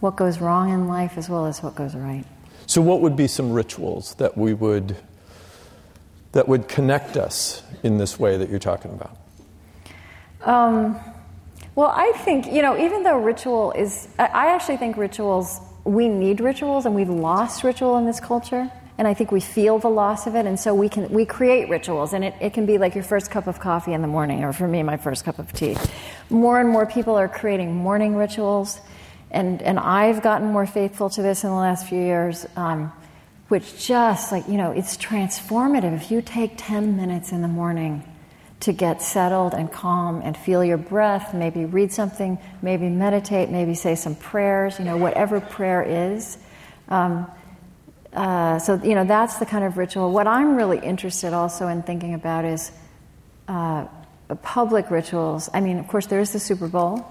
[0.00, 2.24] what goes wrong in life as well as what goes right.
[2.66, 4.96] So, what would be some rituals that we would
[6.32, 9.16] that would connect us in this way that you're talking about?
[10.42, 10.98] Um,
[11.74, 16.08] well, I think, you know, even though ritual is, I- I actually think rituals, we
[16.08, 18.70] need rituals and we've lost ritual in this culture.
[18.96, 20.46] And I think we feel the loss of it.
[20.46, 23.30] And so we can, we create rituals and it, it can be like your first
[23.30, 25.76] cup of coffee in the morning, or for me, my first cup of tea.
[26.30, 28.80] More and more people are creating morning rituals.
[29.30, 32.92] And, and I've gotten more faithful to this in the last few years, um,
[33.48, 35.92] which just like, you know, it's transformative.
[35.94, 38.04] If you take 10 minutes in the morning
[38.64, 43.74] to get settled and calm and feel your breath, maybe read something, maybe meditate, maybe
[43.74, 46.38] say some prayers, you know, whatever prayer is.
[46.88, 47.30] Um,
[48.14, 50.12] uh, so you know that's the kind of ritual.
[50.12, 52.70] What I'm really interested also in thinking about is
[53.48, 53.86] uh,
[54.42, 55.50] public rituals.
[55.52, 57.04] I mean, of course, there is the Super Bowl.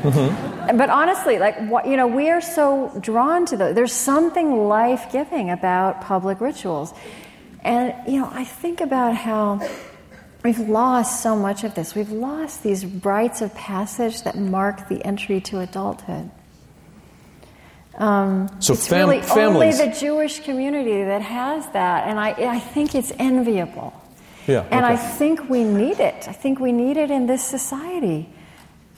[0.00, 0.76] Mm-hmm.
[0.78, 3.74] But honestly, like what, you know, we are so drawn to those.
[3.74, 6.94] There's something life giving about public rituals,
[7.62, 9.60] and you know, I think about how
[10.44, 11.94] we've lost so much of this.
[11.94, 16.30] We've lost these rites of passage that mark the entry to adulthood.
[17.96, 19.80] Um, so it's fam- really families.
[19.80, 23.94] only the Jewish community that has that, and I, I think it's enviable.
[24.46, 24.94] Yeah, and okay.
[24.94, 26.28] I think we need it.
[26.28, 28.28] I think we need it in this society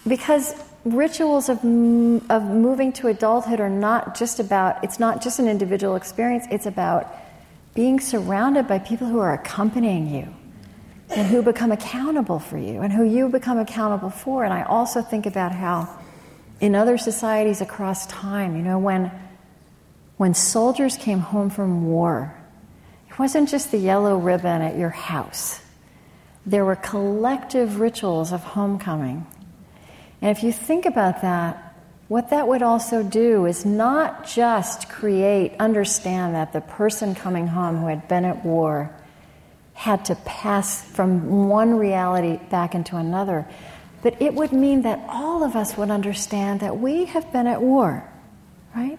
[0.09, 0.54] because
[0.85, 5.94] rituals of, of moving to adulthood are not just about, it's not just an individual
[5.94, 7.06] experience, it's about
[7.74, 10.35] being surrounded by people who are accompanying you
[11.10, 14.44] and who become accountable for you and who you become accountable for.
[14.44, 15.88] And I also think about how
[16.60, 19.12] in other societies across time, you know, when,
[20.16, 22.34] when soldiers came home from war,
[23.08, 25.60] it wasn't just the yellow ribbon at your house.
[26.44, 29.26] There were collective rituals of homecoming.
[30.22, 31.62] And if you think about that,
[32.08, 37.78] what that would also do is not just create, understand that the person coming home
[37.78, 38.95] who had been at war
[39.76, 43.46] had to pass from one reality back into another,
[44.02, 47.60] but it would mean that all of us would understand that we have been at
[47.60, 48.02] war,
[48.74, 48.98] right?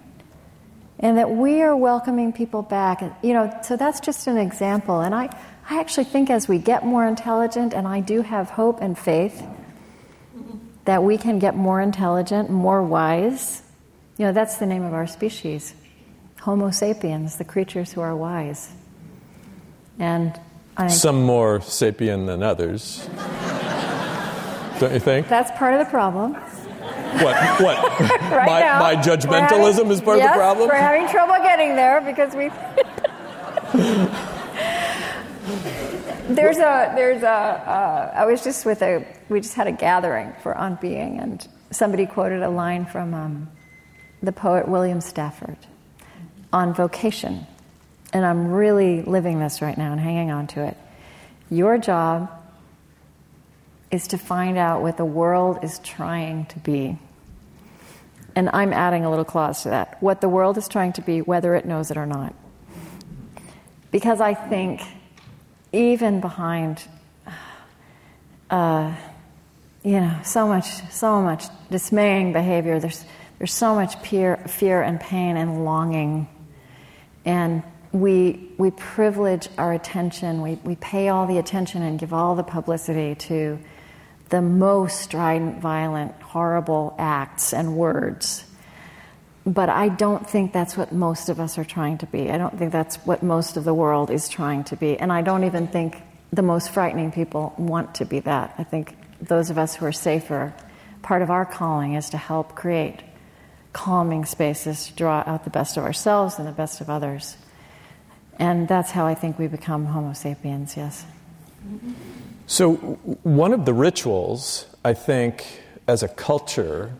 [0.99, 3.01] And that we are welcoming people back.
[3.01, 5.01] And, You know, so that's just an example.
[5.01, 5.35] And I,
[5.67, 9.43] I actually think as we get more intelligent, and I do have hope and faith
[10.85, 13.63] that we can get more intelligent, more wise.
[14.17, 15.73] You know, that's the name of our species
[16.41, 18.71] Homo sapiens, the creatures who are wise.
[19.97, 20.39] And
[20.77, 23.07] I some more sapient than others.
[24.79, 25.27] Don't you think?
[25.27, 26.33] That's part of the problem.
[26.33, 27.61] What?
[27.61, 27.99] What?
[28.31, 30.69] right my, now, my judgmentalism having, is part yes, of the problem?
[30.69, 32.51] We're having trouble getting there because we.
[36.33, 37.27] there's a there's a.
[37.27, 41.47] Uh, I was just with a we just had a gathering for on being and
[41.71, 43.49] somebody quoted a line from um,
[44.21, 45.57] the poet William Stafford
[46.53, 47.45] on vocation,
[48.17, 50.75] and I'm really living this right now and hanging on to it.
[51.51, 52.31] Your job
[53.91, 56.97] is to find out what the world is trying to be.
[58.35, 60.01] And I'm adding a little clause to that.
[60.01, 62.33] What the world is trying to be, whether it knows it or not.
[63.91, 64.81] Because I think
[65.71, 66.81] even behind,
[68.49, 68.95] uh,
[69.83, 73.05] you know, so much, so much dismaying behavior, there's,
[73.37, 76.27] there's so much fear, fear and pain and longing.
[77.25, 82.35] And we, we privilege our attention, we, we pay all the attention and give all
[82.35, 83.59] the publicity to
[84.29, 88.43] the most strident, violent, horrible acts and words.
[89.45, 92.29] But I don't think that's what most of us are trying to be.
[92.29, 94.99] I don't think that's what most of the world is trying to be.
[94.99, 96.01] And I don't even think
[96.33, 98.53] the most frightening people want to be that.
[98.57, 100.53] I think those of us who are safer,
[101.01, 103.01] part of our calling is to help create
[103.71, 107.37] calming spaces to draw out the best of ourselves and the best of others.
[108.39, 111.05] And that's how I think we become Homo sapiens, yes.
[112.45, 112.75] So,
[113.23, 116.93] one of the rituals, I think, as a culture,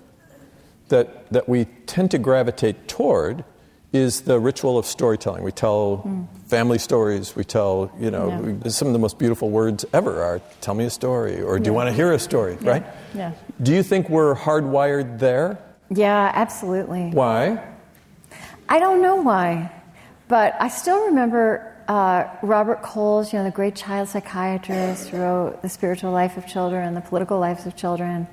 [0.89, 3.43] that, that we tend to gravitate toward
[3.93, 5.43] is the ritual of storytelling.
[5.43, 6.27] We tell mm.
[6.47, 8.39] family stories, we tell, you know, yeah.
[8.39, 11.63] we, some of the most beautiful words ever are tell me a story or do
[11.63, 11.69] yeah.
[11.69, 12.69] you want to hear a story, yeah.
[12.69, 12.85] right?
[13.15, 13.31] Yeah.
[13.63, 15.57] Do you think we're hardwired there?
[15.89, 17.09] Yeah, absolutely.
[17.11, 17.63] Why?
[18.67, 19.71] I don't know why,
[20.27, 25.69] but I still remember uh, Robert Coles, you know, the great child psychiatrist, wrote The
[25.69, 28.27] Spiritual Life of Children, The Political Lives of Children.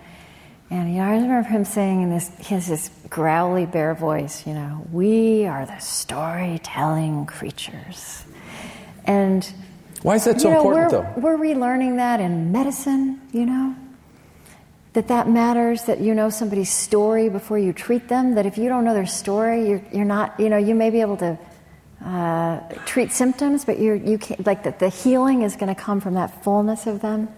[0.70, 4.46] And you know, I remember him saying in this, he has this growly, bare voice,
[4.46, 8.24] you know, we are the storytelling creatures.
[9.04, 9.48] And
[10.02, 11.20] why is that so you know, important, we're, though?
[11.20, 13.76] We're relearning that in medicine, you know,
[14.94, 18.68] that that matters, that you know somebody's story before you treat them, that if you
[18.68, 21.38] don't know their story, you're, you're not, you know, you may be able to
[22.04, 26.00] uh, treat symptoms, but you're, you can't, like the, the healing is going to come
[26.00, 27.28] from that fullness of them.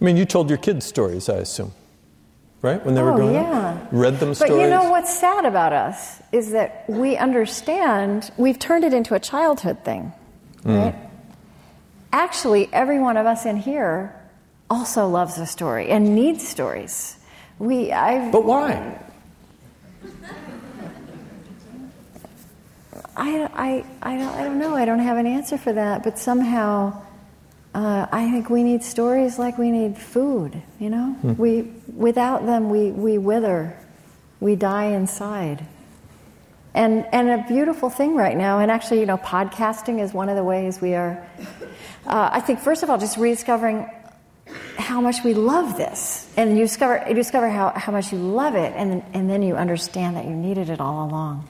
[0.00, 1.72] I mean, you told your kids stories, I assume,
[2.62, 2.84] right?
[2.84, 3.70] When they were oh, growing yeah.
[3.70, 3.88] up?
[3.90, 4.52] Read them stories?
[4.52, 9.14] But you know what's sad about us is that we understand, we've turned it into
[9.14, 10.12] a childhood thing,
[10.64, 10.84] Mm.
[10.84, 10.94] right?
[12.12, 14.14] Actually, every one of us in here
[14.70, 17.16] also loves a story and needs stories.
[17.58, 18.98] We, I've, But why?
[23.18, 24.74] I, I, I, don't, I don't know.
[24.76, 26.04] I don't have an answer for that.
[26.04, 27.02] But somehow,
[27.74, 30.62] uh, I think we need stories like we need food.
[30.78, 31.34] You know, Hmm.
[31.36, 31.62] we
[31.94, 33.76] without them we we wither,
[34.40, 35.66] we die inside.
[36.74, 38.60] and and a beautiful thing right now.
[38.60, 41.18] And actually, you know, podcasting is one of the ways we are.
[42.06, 43.88] Uh, I think first of all, just rediscovering
[44.78, 48.54] how much we love this, and you discover you discover how, how much you love
[48.54, 51.46] it, and and then you understand that you needed it all along.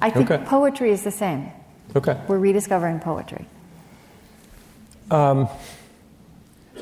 [0.00, 0.44] I think Okay.
[0.44, 1.50] poetry is the same.
[1.96, 2.16] Okay.
[2.28, 3.46] We're rediscovering poetry.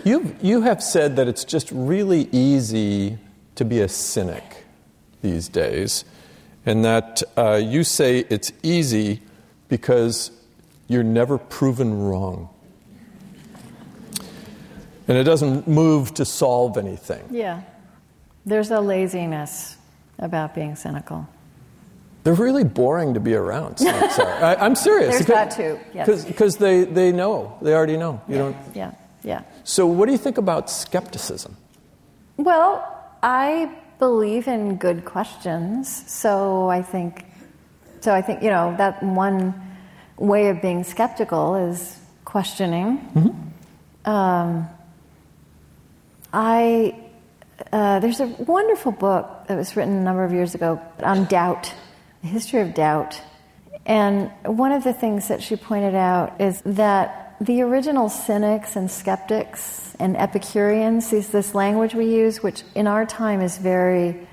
[0.05, 3.19] You you have said that it's just really easy
[3.55, 4.65] to be a cynic
[5.21, 6.05] these days,
[6.67, 9.21] and that uh, you say it's easy
[9.69, 10.31] because
[10.89, 12.49] you're never proven wrong,
[15.07, 17.23] and it doesn't move to solve anything.
[17.31, 17.61] Yeah,
[18.45, 19.77] there's a laziness
[20.19, 21.29] about being cynical.
[22.25, 23.79] They're really boring to be around.
[23.79, 24.33] cynics are.
[24.45, 25.15] I, I'm serious.
[25.15, 26.25] There's that too, yes.
[26.25, 27.59] Because they, they know.
[27.63, 28.21] They already know.
[28.29, 28.57] You don't.
[28.75, 28.93] Yeah,
[29.25, 29.43] yeah.
[29.65, 31.57] So, what do you think about skepticism?
[32.37, 32.87] Well,
[33.23, 37.25] I believe in good questions, so I think,
[38.01, 39.55] so I think you know that one
[40.17, 42.99] way of being skeptical is questioning.
[42.99, 44.11] Hmm.
[44.11, 44.69] Um,
[46.33, 46.95] I
[47.73, 51.73] uh, there's a wonderful book that was written a number of years ago on doubt,
[52.23, 53.21] the history of doubt,
[53.85, 58.89] and one of the things that she pointed out is that the original cynics and
[58.91, 64.27] skeptics and Epicureans, is this language we use, which in our time is very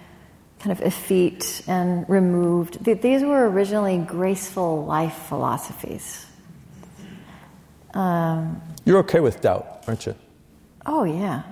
[0.59, 2.83] kind of effete and removed.
[2.85, 6.25] Th- These were originally graceful life philosophies.
[7.93, 10.15] Um, You're okay with doubt, aren't you?
[10.85, 11.43] oh, yeah.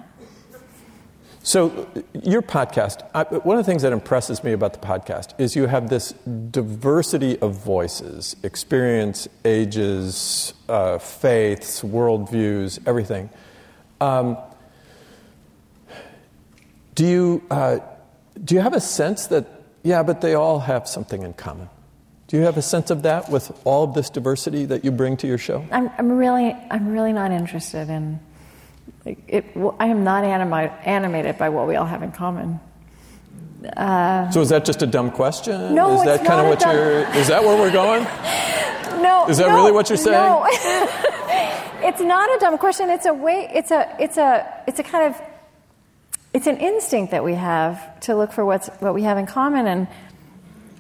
[1.48, 5.56] So, your podcast, I, one of the things that impresses me about the podcast is
[5.56, 13.30] you have this diversity of voices, experience, ages, uh, faiths, worldviews, everything.
[14.02, 14.38] Um,
[16.96, 17.80] do, you, uh,
[18.44, 19.48] do you have a sense that,
[19.84, 21.70] yeah, but they all have something in common?
[22.28, 25.16] Do you have a sense of that with all of this diversity that you bring
[25.16, 25.66] to your show?
[25.72, 28.20] I'm, I'm really, I'm really not interested in.
[29.06, 29.46] It, it,
[29.80, 32.60] I am not animi- animated by what we all have in common.
[33.64, 35.74] So is that just a dumb question?
[35.74, 37.16] No, is that it's kind not a what dumb- you're?
[37.16, 38.06] Is that where we're going?
[39.02, 40.14] No, Is that no, really what you're saying?
[40.14, 40.48] No,
[41.88, 42.90] it's not a dumb question.
[42.90, 43.48] It's a way.
[43.54, 43.96] It's a.
[44.00, 44.64] It's a.
[44.66, 45.22] It's a kind of.
[46.34, 49.68] It's an instinct that we have to look for what's what we have in common,
[49.68, 49.88] and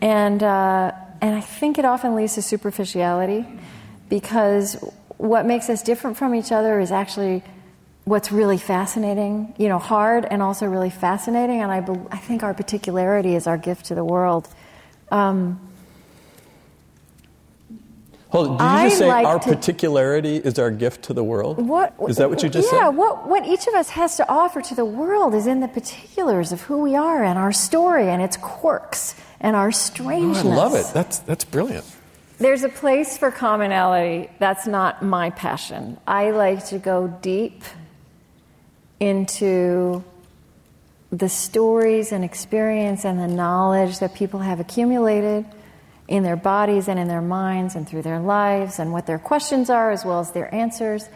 [0.01, 0.91] and uh,
[1.21, 3.45] and I think it often leads to superficiality,
[4.09, 4.83] because
[5.17, 7.43] what makes us different from each other is actually
[8.07, 9.53] what's really fascinating.
[9.57, 11.61] You know, hard and also really fascinating.
[11.61, 14.47] And I bel I think our particularity is our gift to the world.
[15.11, 15.59] Um,
[18.29, 21.23] Hold on, did you just say like our to- particularity is our gift to the
[21.23, 21.65] world?
[21.65, 22.29] What is that?
[22.29, 22.85] What you just yeah, said?
[22.85, 25.67] Yeah, what what each of us has to offer to the world is in the
[25.67, 30.39] particulars of who we are and our story and its quirks and our Oh, strangeness.
[30.39, 30.87] I love it.
[30.93, 31.85] That's that's brilliant.
[32.39, 34.29] There's a place for commonality.
[34.39, 35.97] That's not my passion.
[36.05, 37.63] I like to go deep
[38.99, 40.03] into
[41.11, 45.45] the stories and experience and the knowledge that people have accumulated
[46.07, 49.69] in their bodies and in their minds and through their lives and what their questions
[49.69, 51.07] are as well as their answers.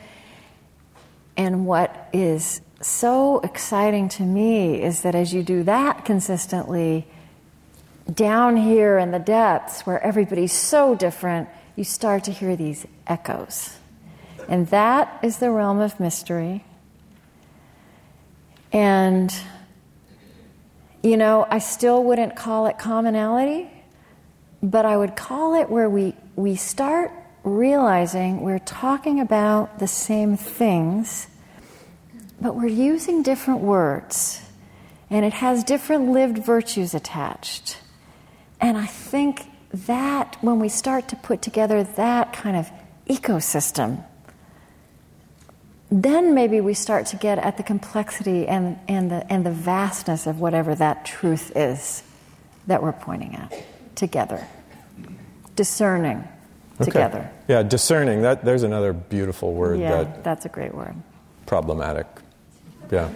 [1.38, 7.08] And what is so exciting to me is that as you do that consistently,
[8.12, 13.78] down here in the depths where everybody's so different, you start to hear these echoes.
[14.50, 16.66] And that is the realm of mystery.
[18.72, 19.34] And,
[21.04, 23.70] you know, I still wouldn't call it commonality,
[24.64, 27.12] but I would call it where we, we start
[27.44, 31.28] realizing we're talking about the same things,
[32.40, 34.42] but we're using different words,
[35.10, 37.78] and it has different lived virtues attached.
[38.60, 42.70] And I think that when we start to put together that kind of
[43.10, 44.04] ecosystem,
[45.92, 50.26] then maybe we start to get at the complexity and, and, the, and the vastness
[50.26, 52.02] of whatever that truth is
[52.68, 53.54] that we're pointing at
[53.96, 54.48] together.
[55.56, 56.28] Discerning
[56.82, 57.30] together.
[57.48, 58.22] Yeah, discerning.
[58.22, 60.96] That there's another beautiful word Yeah, that that's a great word.
[61.46, 62.08] problematic.
[62.90, 63.10] Yeah.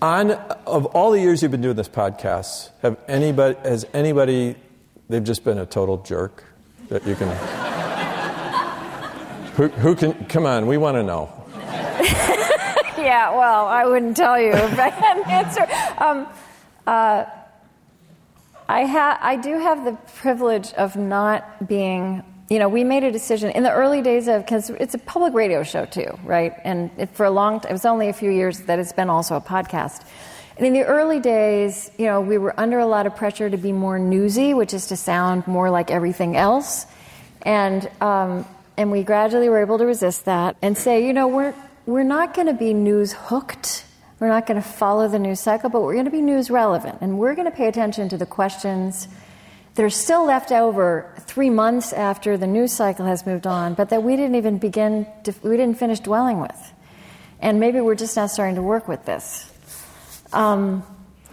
[0.00, 4.54] On of all the years you've been doing this podcast, have anybody has anybody
[5.08, 6.44] they've just been a total jerk
[6.88, 7.28] that you can
[9.56, 11.32] who, who can come on, we want to know.
[12.98, 15.62] Yeah, well, I wouldn't tell you if I had an answer.
[16.02, 16.26] Um,
[16.86, 17.24] uh,
[18.68, 23.12] I, ha- I do have the privilege of not being, you know, we made a
[23.12, 26.54] decision in the early days of, because it's a public radio show too, right?
[26.64, 29.10] And it, for a long time, it was only a few years that it's been
[29.10, 30.04] also a podcast.
[30.56, 33.58] And in the early days, you know, we were under a lot of pressure to
[33.58, 36.86] be more newsy, which is to sound more like everything else.
[37.42, 38.46] And, um,
[38.76, 41.54] and we gradually were able to resist that and say, you know, we're,
[41.86, 43.84] we're not going to be news hooked.
[44.20, 46.98] We're not going to follow the news cycle, but we're going to be news relevant.
[47.00, 49.08] And we're going to pay attention to the questions
[49.74, 53.90] that are still left over three months after the news cycle has moved on, but
[53.90, 56.72] that we didn't even begin, to, we didn't finish dwelling with.
[57.40, 59.52] And maybe we're just now starting to work with this.
[60.32, 60.82] Um,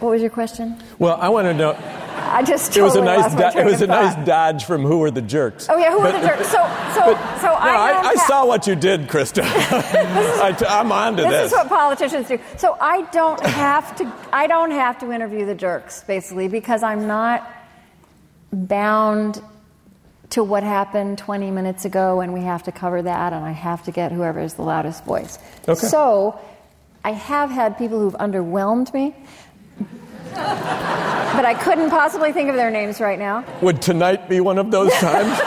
[0.00, 0.76] what was your question?
[0.98, 1.72] Well, I want to know.
[2.16, 4.16] I just totally it was a nice lost my it was a thought.
[4.16, 5.68] nice dodge from Who Are the Jerks.
[5.70, 6.46] Oh yeah, who But- are the jerks?
[6.48, 6.58] So,
[6.94, 9.42] so, but- so no, I, I, I ha- saw what you did, Krista.
[10.42, 11.46] I t- I'm on to This this.
[11.46, 12.38] is what politicians do.
[12.56, 14.12] So I don't have to.
[14.32, 17.48] I don't have to interview the jerks, basically, because I'm not
[18.52, 19.40] bound
[20.30, 23.84] to what happened 20 minutes ago, and we have to cover that, and I have
[23.84, 25.38] to get whoever is the loudest voice.
[25.68, 25.74] Okay.
[25.86, 26.40] So
[27.04, 29.14] I have had people who've underwhelmed me,
[30.34, 33.44] but I couldn't possibly think of their names right now.
[33.62, 35.38] Would tonight be one of those times?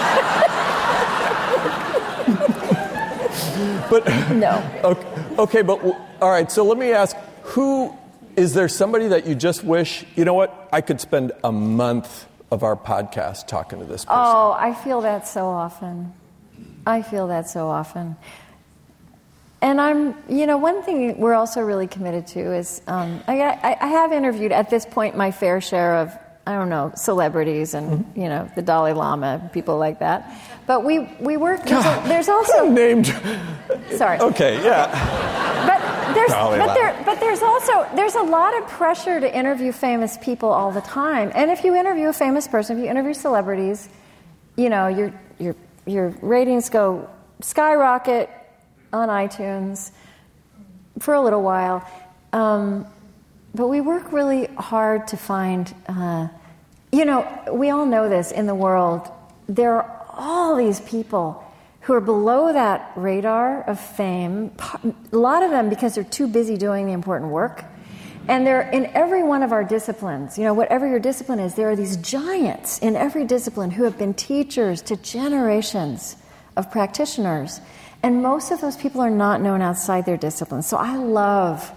[3.90, 4.64] but No.
[4.84, 5.84] okay, okay, but
[6.22, 6.52] all right.
[6.52, 7.96] So let me ask: Who
[8.36, 8.68] is there?
[8.68, 10.06] Somebody that you just wish?
[10.16, 10.70] You know what?
[10.72, 14.20] I could spend a month of our podcast talking to this person.
[14.20, 16.14] Oh, I feel that so often.
[16.86, 18.16] I feel that so often.
[19.62, 23.78] And I'm, you know, one thing we're also really committed to is um, I, I,
[23.82, 26.12] I have interviewed at this point my fair share of,
[26.46, 30.32] I don't know, celebrities and, you know, the Dalai Lama, people like that.
[30.68, 33.08] But we, we work, there's, a, there's also, named.
[33.96, 34.20] sorry.
[34.20, 34.86] Okay, yeah.
[35.66, 36.80] But there's, Dalai but, Lama.
[36.80, 40.82] there, but there's also there's a lot of pressure to interview famous people all the
[40.82, 41.32] time.
[41.36, 43.90] And if you interview a famous person, if you interview celebrities,
[44.56, 45.56] you know your your
[45.86, 47.10] your ratings go
[47.42, 48.30] skyrocket
[48.94, 49.92] on iTunes
[51.00, 51.88] for a little while.
[52.34, 52.88] Um,
[53.54, 55.74] but we work really hard to find.
[55.88, 56.28] Uh,
[56.92, 59.10] you know, we all know this in the world.
[59.48, 61.44] There are all these people
[61.82, 64.52] who are below that radar of fame,
[65.12, 67.64] a lot of them because they're too busy doing the important work.
[68.28, 71.70] And they're in every one of our disciplines, you know, whatever your discipline is, there
[71.70, 76.18] are these giants in every discipline who have been teachers to generations
[76.58, 77.62] of practitioners.
[78.08, 80.62] And most of those people are not known outside their discipline.
[80.62, 81.70] So I love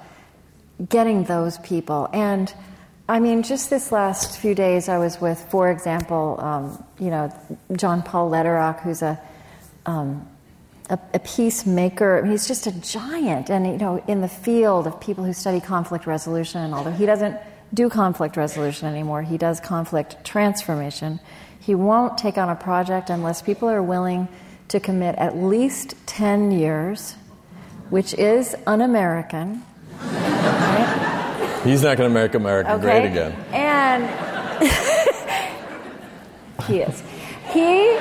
[0.88, 2.08] getting those people.
[2.12, 2.54] And
[3.08, 7.36] I mean, just this last few days, I was with, for example, um, you know,
[7.74, 9.20] John Paul Lederach, who's a
[9.86, 10.24] um,
[10.88, 12.24] a, a peacemaker.
[12.24, 16.06] He's just a giant, and you know, in the field of people who study conflict
[16.06, 16.72] resolution.
[16.72, 17.36] Although he doesn't
[17.74, 21.18] do conflict resolution anymore, he does conflict transformation.
[21.58, 24.28] He won't take on a project unless people are willing
[24.70, 27.14] to commit at least ten years,
[27.90, 29.62] which is un-American.
[30.00, 31.60] right?
[31.64, 32.82] He's not going to make America Okay.
[32.82, 33.32] great again.
[33.52, 34.08] And
[36.66, 37.02] he is.
[37.52, 37.98] He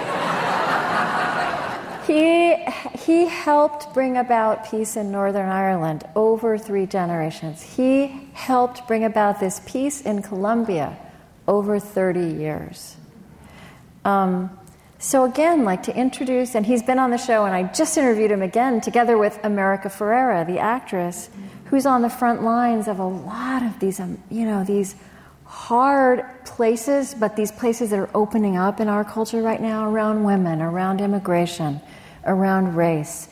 [2.07, 2.55] he
[2.97, 7.61] he helped bring about peace in Northern Ireland over three generations.
[7.61, 10.97] He helped bring about this peace in Colombia
[11.47, 12.95] over 30 years.
[14.05, 14.57] Um,
[15.01, 18.31] so again, like to introduce, and he's been on the show, and I just interviewed
[18.31, 21.29] him again, together with America Ferrera, the actress,
[21.65, 24.95] who's on the front lines of a lot of these, um, you know, these
[25.45, 30.25] hard places, but these places that are opening up in our culture right now around
[30.25, 31.79] women, around immigration,
[32.25, 33.29] around race.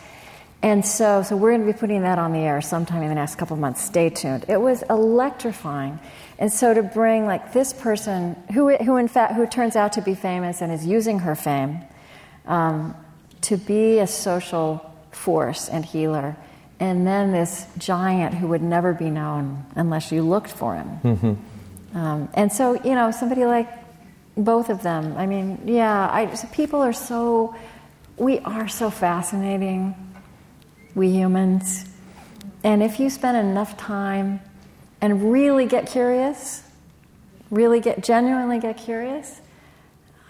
[0.61, 3.15] And so, so we're going to be putting that on the air sometime in the
[3.15, 3.81] next couple of months.
[3.81, 4.45] Stay tuned.
[4.47, 5.99] It was electrifying.
[6.39, 10.01] And so to bring like this person who, who in fact, who turns out to
[10.01, 11.81] be famous and is using her fame
[12.45, 12.95] um,
[13.41, 16.35] to be a social force and healer,
[16.79, 21.37] and then this giant who would never be known unless you looked for him.
[21.93, 23.67] Um, and so, you know, somebody like
[24.35, 25.17] both of them.
[25.17, 27.55] I mean, yeah, I, so people are so,
[28.17, 29.95] we are so fascinating,
[30.97, 31.85] we humans.
[32.63, 34.41] And if you spend enough time
[34.99, 36.63] and really get curious,
[37.51, 39.39] really get genuinely get curious,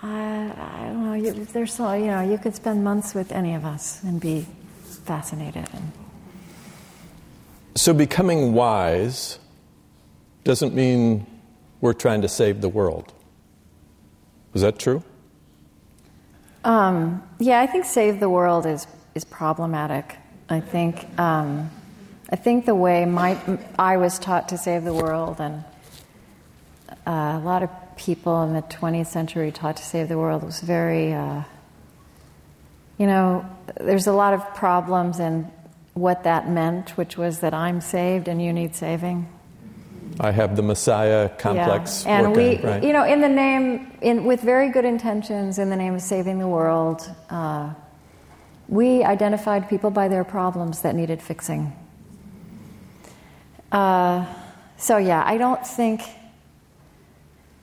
[0.03, 1.13] I, I don't know.
[1.13, 4.45] You, there's so you know you could spend months with any of us and be
[5.05, 5.67] fascinated.
[5.73, 5.91] And,
[7.75, 9.39] So becoming wise
[10.43, 11.25] doesn't mean
[11.81, 13.13] we're trying to save the world.
[14.53, 15.01] Is that true?
[16.63, 20.17] Um, yeah, I think save the world is is problematic.
[20.49, 21.69] I think um,
[22.29, 23.37] I think the way my
[23.77, 25.63] I was taught to save the world, and
[27.05, 30.61] uh, a lot of people in the 20th century taught to save the world was
[30.61, 31.13] very.
[31.13, 31.43] Uh,
[32.97, 33.45] you know,
[33.79, 35.51] there's a lot of problems in
[35.93, 39.27] what that meant, which was that I'm saved and you need saving.
[40.19, 42.03] I have the Messiah complex.
[42.05, 42.19] Yeah.
[42.19, 42.83] And working, we, right?
[42.83, 46.39] you know, in the name, in, with very good intentions, in the name of saving
[46.39, 47.73] the world, uh,
[48.67, 51.73] we identified people by their problems that needed fixing.
[53.71, 54.25] Uh,
[54.77, 56.01] so yeah, I don't think,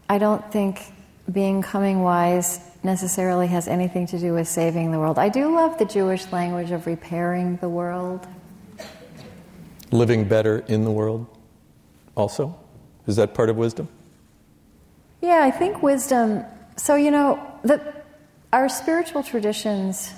[0.09, 0.81] I don't think
[1.31, 5.19] being coming wise necessarily has anything to do with saving the world.
[5.19, 8.27] I do love the Jewish language of repairing the world.
[9.91, 11.27] Living better in the world,
[12.15, 12.59] also?
[13.07, 13.89] Is that part of wisdom?
[15.23, 16.45] Yeah, I think wisdom.
[16.77, 17.95] So, you know, the,
[18.53, 20.13] our spiritual traditions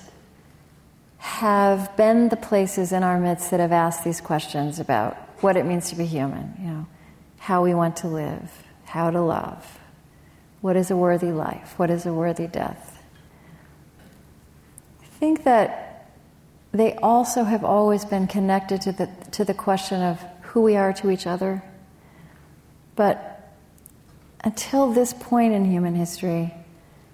[1.26, 5.66] have been the places in our midst that have asked these questions about what it
[5.66, 6.86] means to be human, you know,
[7.38, 9.78] how we want to live, how to love,
[10.60, 13.02] what is a worthy life, what is a worthy death.
[15.02, 16.12] I think that
[16.70, 20.92] they also have always been connected to the, to the question of who we are
[20.92, 21.62] to each other.
[22.94, 23.52] But
[24.44, 26.54] until this point in human history,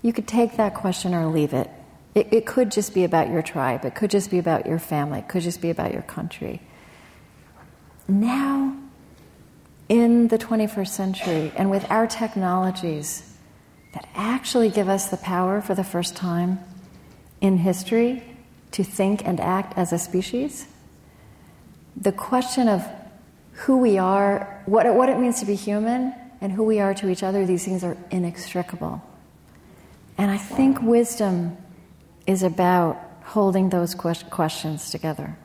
[0.03, 1.71] you could take that question or leave it.
[2.15, 2.33] It.
[2.33, 5.29] It could just be about your tribe, it could just be about your family, it
[5.29, 6.61] could just be about your country.
[8.09, 8.77] Now,
[9.89, 13.37] in the 21st century, and with our technologies
[13.95, 16.59] that actually give us the power for the first time
[17.41, 18.23] in history
[18.73, 20.67] to think and act as a species,
[21.97, 22.87] the question of
[23.53, 27.09] who we are, what, what it means to be human, and who we are to
[27.09, 29.03] each other, these things are inextricable.
[30.19, 31.57] And I think wisdom
[32.27, 35.37] is about holding those questions together.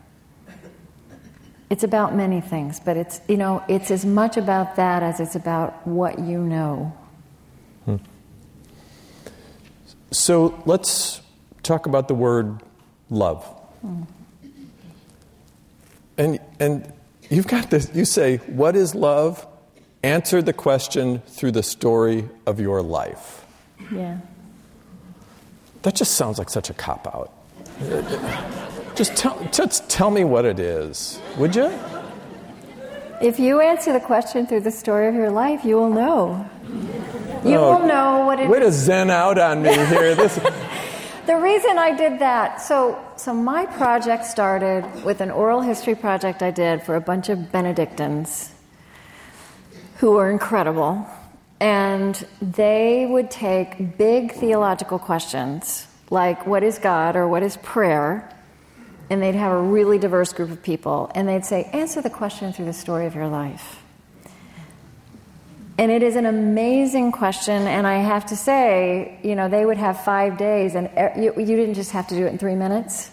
[1.69, 5.35] It's about many things, but it's, you know, it's as much about that as it's
[5.35, 6.95] about what you know.
[7.85, 7.97] Hmm.
[10.11, 11.21] So let's
[11.63, 12.63] talk about the word
[13.09, 13.43] love.
[13.81, 14.03] Hmm.
[16.17, 16.93] And, and
[17.29, 19.45] you've got this, you say, What is love?
[20.03, 23.45] Answer the question through the story of your life.
[23.91, 24.19] Yeah.
[25.87, 27.31] That just sounds like such a cop out.
[28.97, 31.71] just, tell, just tell me what it is, would you?
[33.21, 36.45] If you answer the question through the story of your life, you will know.
[37.45, 40.13] You oh, will know what it way to zen out on me here.
[40.13, 40.35] This.
[41.25, 46.43] the reason I did that, so so my project started with an oral history project
[46.43, 48.51] I did for a bunch of Benedictines
[49.99, 51.07] who were incredible.
[51.59, 58.33] And they would take big theological questions like what is God or what is prayer?
[59.09, 61.11] And they'd have a really diverse group of people.
[61.15, 63.81] And they'd say, answer the question through the story of your life.
[65.77, 67.67] And it is an amazing question.
[67.67, 71.55] And I have to say, you know, they would have five days, and you, you
[71.55, 73.11] didn't just have to do it in three minutes.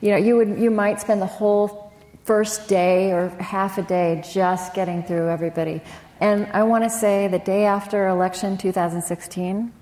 [0.00, 1.92] You know, you, would, you might spend the whole
[2.24, 5.82] first day or half a day just getting through everybody.
[6.20, 9.72] And I want to say the day after election 2016,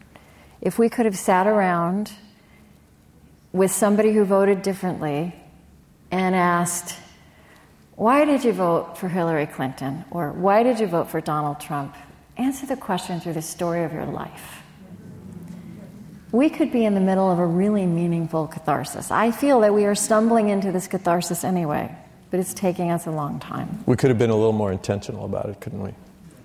[0.61, 2.13] if we could have sat around
[3.53, 5.35] with somebody who voted differently
[6.13, 6.97] and asked,
[7.97, 10.05] why did you vote for Hillary Clinton?
[10.13, 11.97] Or why did you vote for Donald Trump?
[12.37, 14.63] Answer the question through the story of your life.
[16.31, 19.11] We could be in the middle of a really meaningful catharsis.
[19.11, 21.93] I feel that we are stumbling into this catharsis anyway,
[22.31, 23.83] but it's taking us a long time.
[23.87, 25.95] We could have been a little more intentional about it, couldn't we?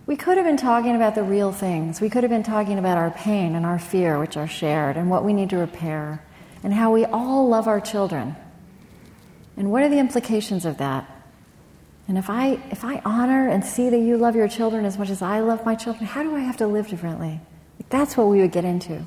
[0.06, 2.02] We could have been talking about the real things.
[2.02, 5.10] We could have been talking about our pain and our fear, which are shared, and
[5.10, 6.22] what we need to repair,
[6.62, 8.36] and how we all love our children.
[9.56, 11.10] And what are the implications of that?
[12.10, 15.10] And if I, if I honor and see that you love your children as much
[15.10, 17.40] as I love my children, how do I have to live differently?
[17.90, 19.06] That's what we would get into.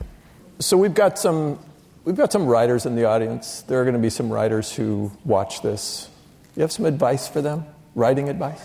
[0.61, 1.59] So we've got some,
[2.05, 3.61] we've got some writers in the audience.
[3.63, 6.09] There are going to be some writers who watch this.
[6.55, 7.67] You have some advice for them?
[7.95, 8.65] Writing advice?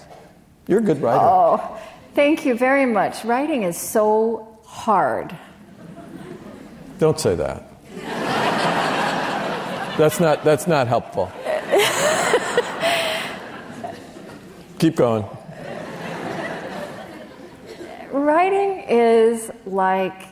[0.65, 1.19] You're a good writer.
[1.21, 1.81] Oh,
[2.13, 3.23] Thank you very much.
[3.23, 5.33] Writing is so hard.
[6.99, 7.67] Don't say that.
[9.97, 11.31] that's not that's not helpful.
[14.79, 15.25] Keep going.
[18.11, 20.23] Writing is like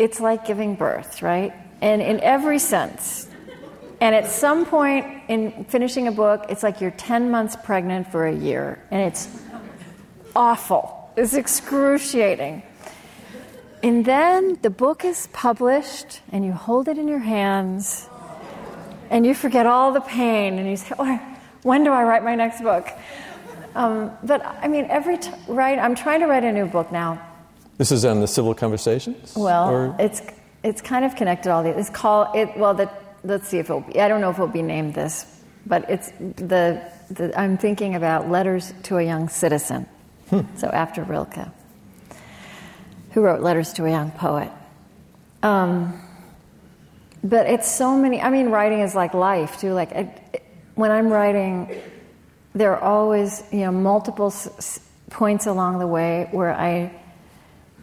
[0.00, 1.52] it's like giving birth, right?
[1.80, 3.28] And in every sense.
[4.00, 8.26] And at some point in finishing a book, it's like you're 10 months pregnant for
[8.26, 9.28] a year, and it's
[10.34, 11.10] awful.
[11.16, 12.62] It's excruciating.
[13.82, 18.08] And then the book is published, and you hold it in your hands,
[19.10, 21.20] and you forget all the pain, and you say, oh,
[21.62, 22.88] when do I write my next book?
[23.74, 25.78] Um, but I mean, every time, right?
[25.78, 27.20] I'm trying to write a new book now.
[27.78, 29.34] This is on the civil conversations.
[29.34, 29.96] Well, or?
[29.98, 30.22] it's
[30.62, 31.74] it's kind of connected all these.
[31.76, 32.56] It's called it.
[32.56, 32.90] Well, the,
[33.24, 33.98] let's see if it'll be.
[34.00, 35.26] I don't know if it'll be named this,
[35.66, 37.32] but it's the, the.
[37.38, 39.86] I'm thinking about letters to a young citizen.
[40.32, 40.56] Hmm.
[40.56, 41.46] So after Rilke,
[43.10, 44.50] who wrote Letters to a Young Poet.
[45.42, 46.00] Um,
[47.22, 49.74] but it's so many, I mean, writing is like life too.
[49.74, 50.42] Like,
[50.74, 51.78] when I'm writing,
[52.54, 54.80] there are always, you know, multiple s-
[55.10, 56.98] points along the way where I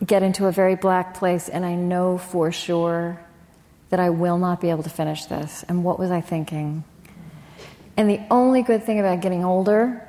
[0.03, 3.19] get into a very black place and I know for sure
[3.91, 5.63] that I will not be able to finish this.
[5.69, 6.83] And what was I thinking?
[7.95, 10.03] And the only good thing about getting older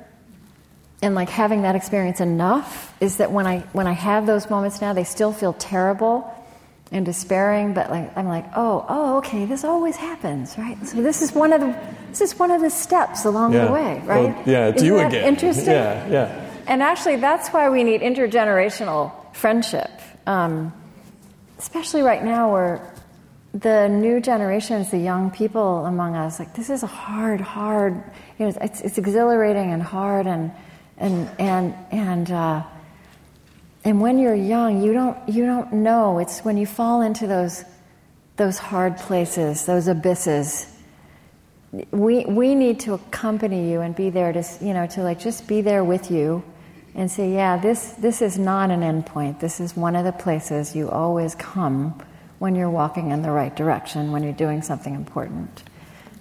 [1.01, 4.81] and like having that experience enough is that when I when I have those moments
[4.81, 6.31] now, they still feel terrible
[6.91, 10.77] and despairing, but like I'm like, oh, oh, okay, this always happens, right?
[10.85, 11.75] So this is one of the
[12.09, 13.65] this is one of the steps along yeah.
[13.65, 14.35] the way, right?
[14.35, 15.25] Well, yeah, it's Isn't you again.
[15.25, 15.73] Interesting.
[15.73, 16.47] Yeah, yeah.
[16.67, 19.89] And actually, that's why we need intergenerational friendship,
[20.27, 20.71] um,
[21.57, 22.93] especially right now where
[23.53, 27.93] the new generations, the young people among us, like this is a hard, hard.
[28.37, 30.51] You know, it's, it's exhilarating and hard, and
[31.01, 32.63] and and and uh,
[33.83, 36.19] and when you're young, you don't you don't know.
[36.19, 37.65] It's when you fall into those
[38.37, 40.67] those hard places, those abysses.
[41.91, 45.47] We we need to accompany you and be there to you know to like just
[45.47, 46.43] be there with you,
[46.93, 49.39] and say, yeah, this this is not an endpoint.
[49.39, 51.99] This is one of the places you always come
[52.37, 55.63] when you're walking in the right direction, when you're doing something important.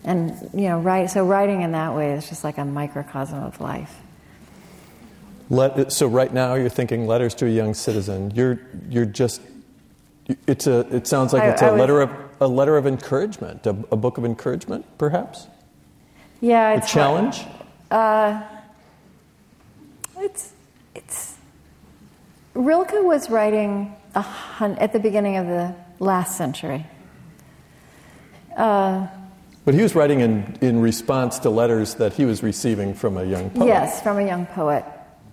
[0.04, 1.10] And you know, right.
[1.10, 3.94] So writing in that way is just like a microcosm of life.
[5.50, 8.30] Let, so right now you're thinking letters to a young citizen.
[8.34, 9.42] You're you're just
[10.46, 13.66] it's a it sounds like I- it's a was- letter of a letter of encouragement,
[13.66, 15.46] a, a book of encouragement, perhaps.
[16.40, 17.44] Yeah, it's A challenge.
[17.90, 18.42] Uh,
[20.18, 20.52] it's
[20.94, 21.36] it's
[22.54, 26.86] Rilke was writing hun- at the beginning of the last century.
[28.56, 29.06] Uh,
[29.64, 33.24] but he was writing in, in response to letters that he was receiving from a
[33.24, 33.66] young poet.
[33.66, 34.84] Yes, from a young poet.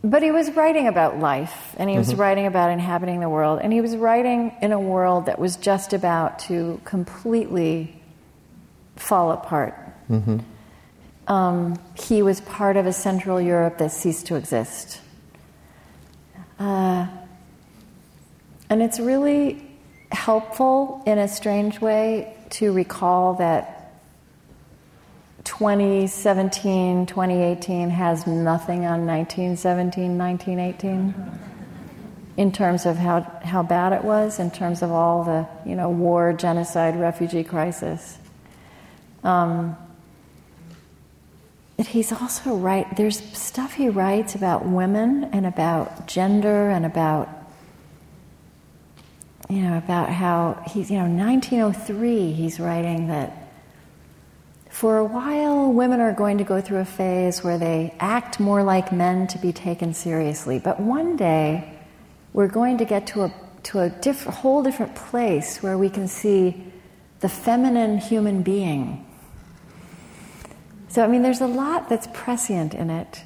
[0.09, 3.73] But he was writing about life, and he was writing about inhabiting the world, and
[3.73, 8.01] he was writing in a world that was just about to completely
[8.95, 9.75] fall apart.
[11.27, 15.01] Um, he was part of a Central Europe that ceased to exist.
[16.57, 17.07] Uh,
[18.69, 19.61] and it's really
[20.13, 23.76] helpful in a strange way to recall that
[25.57, 31.15] 2017, 2018 has nothing on 1917, 1918
[32.37, 35.89] in terms of how, how bad it was, in terms of all the you know
[35.89, 38.19] war, genocide, refugee crisis.
[39.23, 39.75] Um,
[41.75, 42.85] but he's also right.
[42.95, 47.29] There's stuff he writes about women and about gender and about
[49.49, 53.46] you know about how he's you know 1903 he's writing that
[54.77, 58.61] for a while, women are going to go through a phase where they act more
[58.61, 60.59] like men to be taken seriously.
[60.59, 61.79] But one day,
[62.31, 66.07] we're going to get to a, to a diff- whole different place where we can
[66.07, 66.63] see
[67.21, 69.03] the feminine human being.
[70.89, 73.23] So, I mean, there's a lot that's prescient in it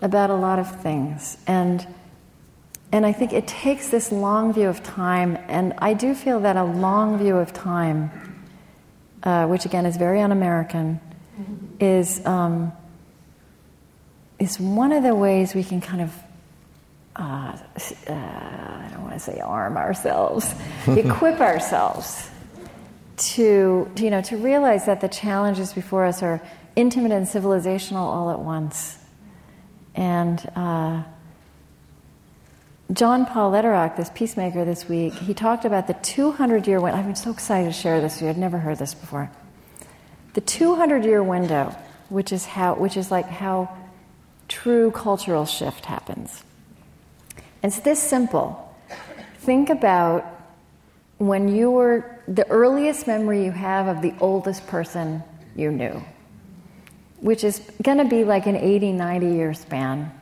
[0.00, 1.36] about a lot of things.
[1.46, 1.86] And,
[2.92, 6.56] and I think it takes this long view of time, and I do feel that
[6.56, 8.33] a long view of time
[9.24, 11.00] uh, which again is very un-American,
[11.80, 12.72] is um,
[14.38, 16.14] is one of the ways we can kind of
[17.16, 17.56] uh,
[18.08, 20.52] uh, I don't want to say arm ourselves,
[20.86, 22.30] equip ourselves
[23.16, 26.40] to, to you know to realize that the challenges before us are
[26.76, 28.98] intimate and civilizational all at once,
[29.94, 30.38] and.
[30.54, 31.02] Uh,
[32.94, 36.96] John Paul Lederach, this peacemaker this week, he talked about the 200 year window.
[36.96, 38.28] I'm so excited to share this with you.
[38.28, 39.32] I'd never heard this before.
[40.34, 41.74] The 200 year window,
[42.08, 43.76] which is how, which is like how
[44.46, 46.44] true cultural shift happens.
[47.64, 48.76] It's this simple.
[49.38, 50.24] Think about
[51.18, 55.24] when you were the earliest memory you have of the oldest person
[55.56, 56.00] you knew,
[57.18, 60.12] which is going to be like an 80, 90 year span.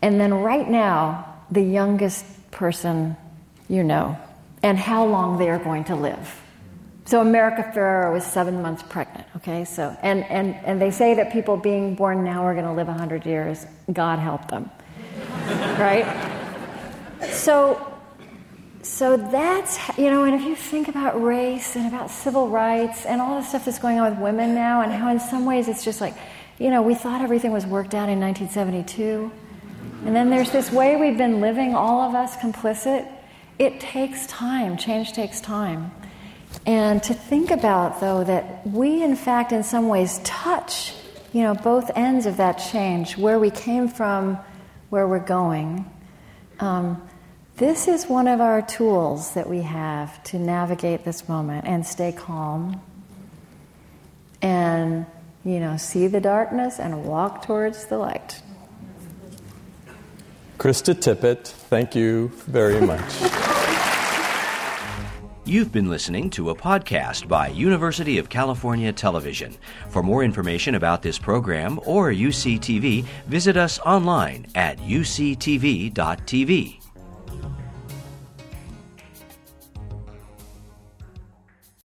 [0.00, 3.16] And then right now, the youngest person
[3.68, 4.18] you know
[4.62, 6.40] and how long they are going to live.
[7.04, 9.64] So America Ferrera was seven months pregnant, okay?
[9.64, 13.26] So and, and, and they say that people being born now are gonna live hundred
[13.26, 13.66] years.
[13.92, 14.70] God help them.
[15.78, 16.06] right?
[17.32, 17.88] So
[18.82, 23.20] so that's you know, and if you think about race and about civil rights and
[23.20, 25.84] all the stuff that's going on with women now and how in some ways it's
[25.84, 26.14] just like,
[26.58, 29.30] you know, we thought everything was worked out in 1972.
[30.04, 33.08] And then there's this way we've been living, all of us complicit.
[33.58, 35.92] It takes time, change takes time.
[36.66, 40.92] And to think about, though, that we, in fact, in some ways touch,
[41.32, 44.38] you know, both ends of that change, where we came from,
[44.90, 45.90] where we're going.
[46.60, 47.00] um,
[47.56, 52.10] this is one of our tools that we have to navigate this moment and stay
[52.10, 52.80] calm
[54.40, 55.06] and,
[55.44, 58.41] you know, see the darkness and walk towards the light.
[60.62, 63.02] Krista Tippett, thank you very much.
[65.44, 69.56] You've been listening to a podcast by University of California Television.
[69.88, 75.92] For more information about this program or UCTV, visit us online at uctv.tv.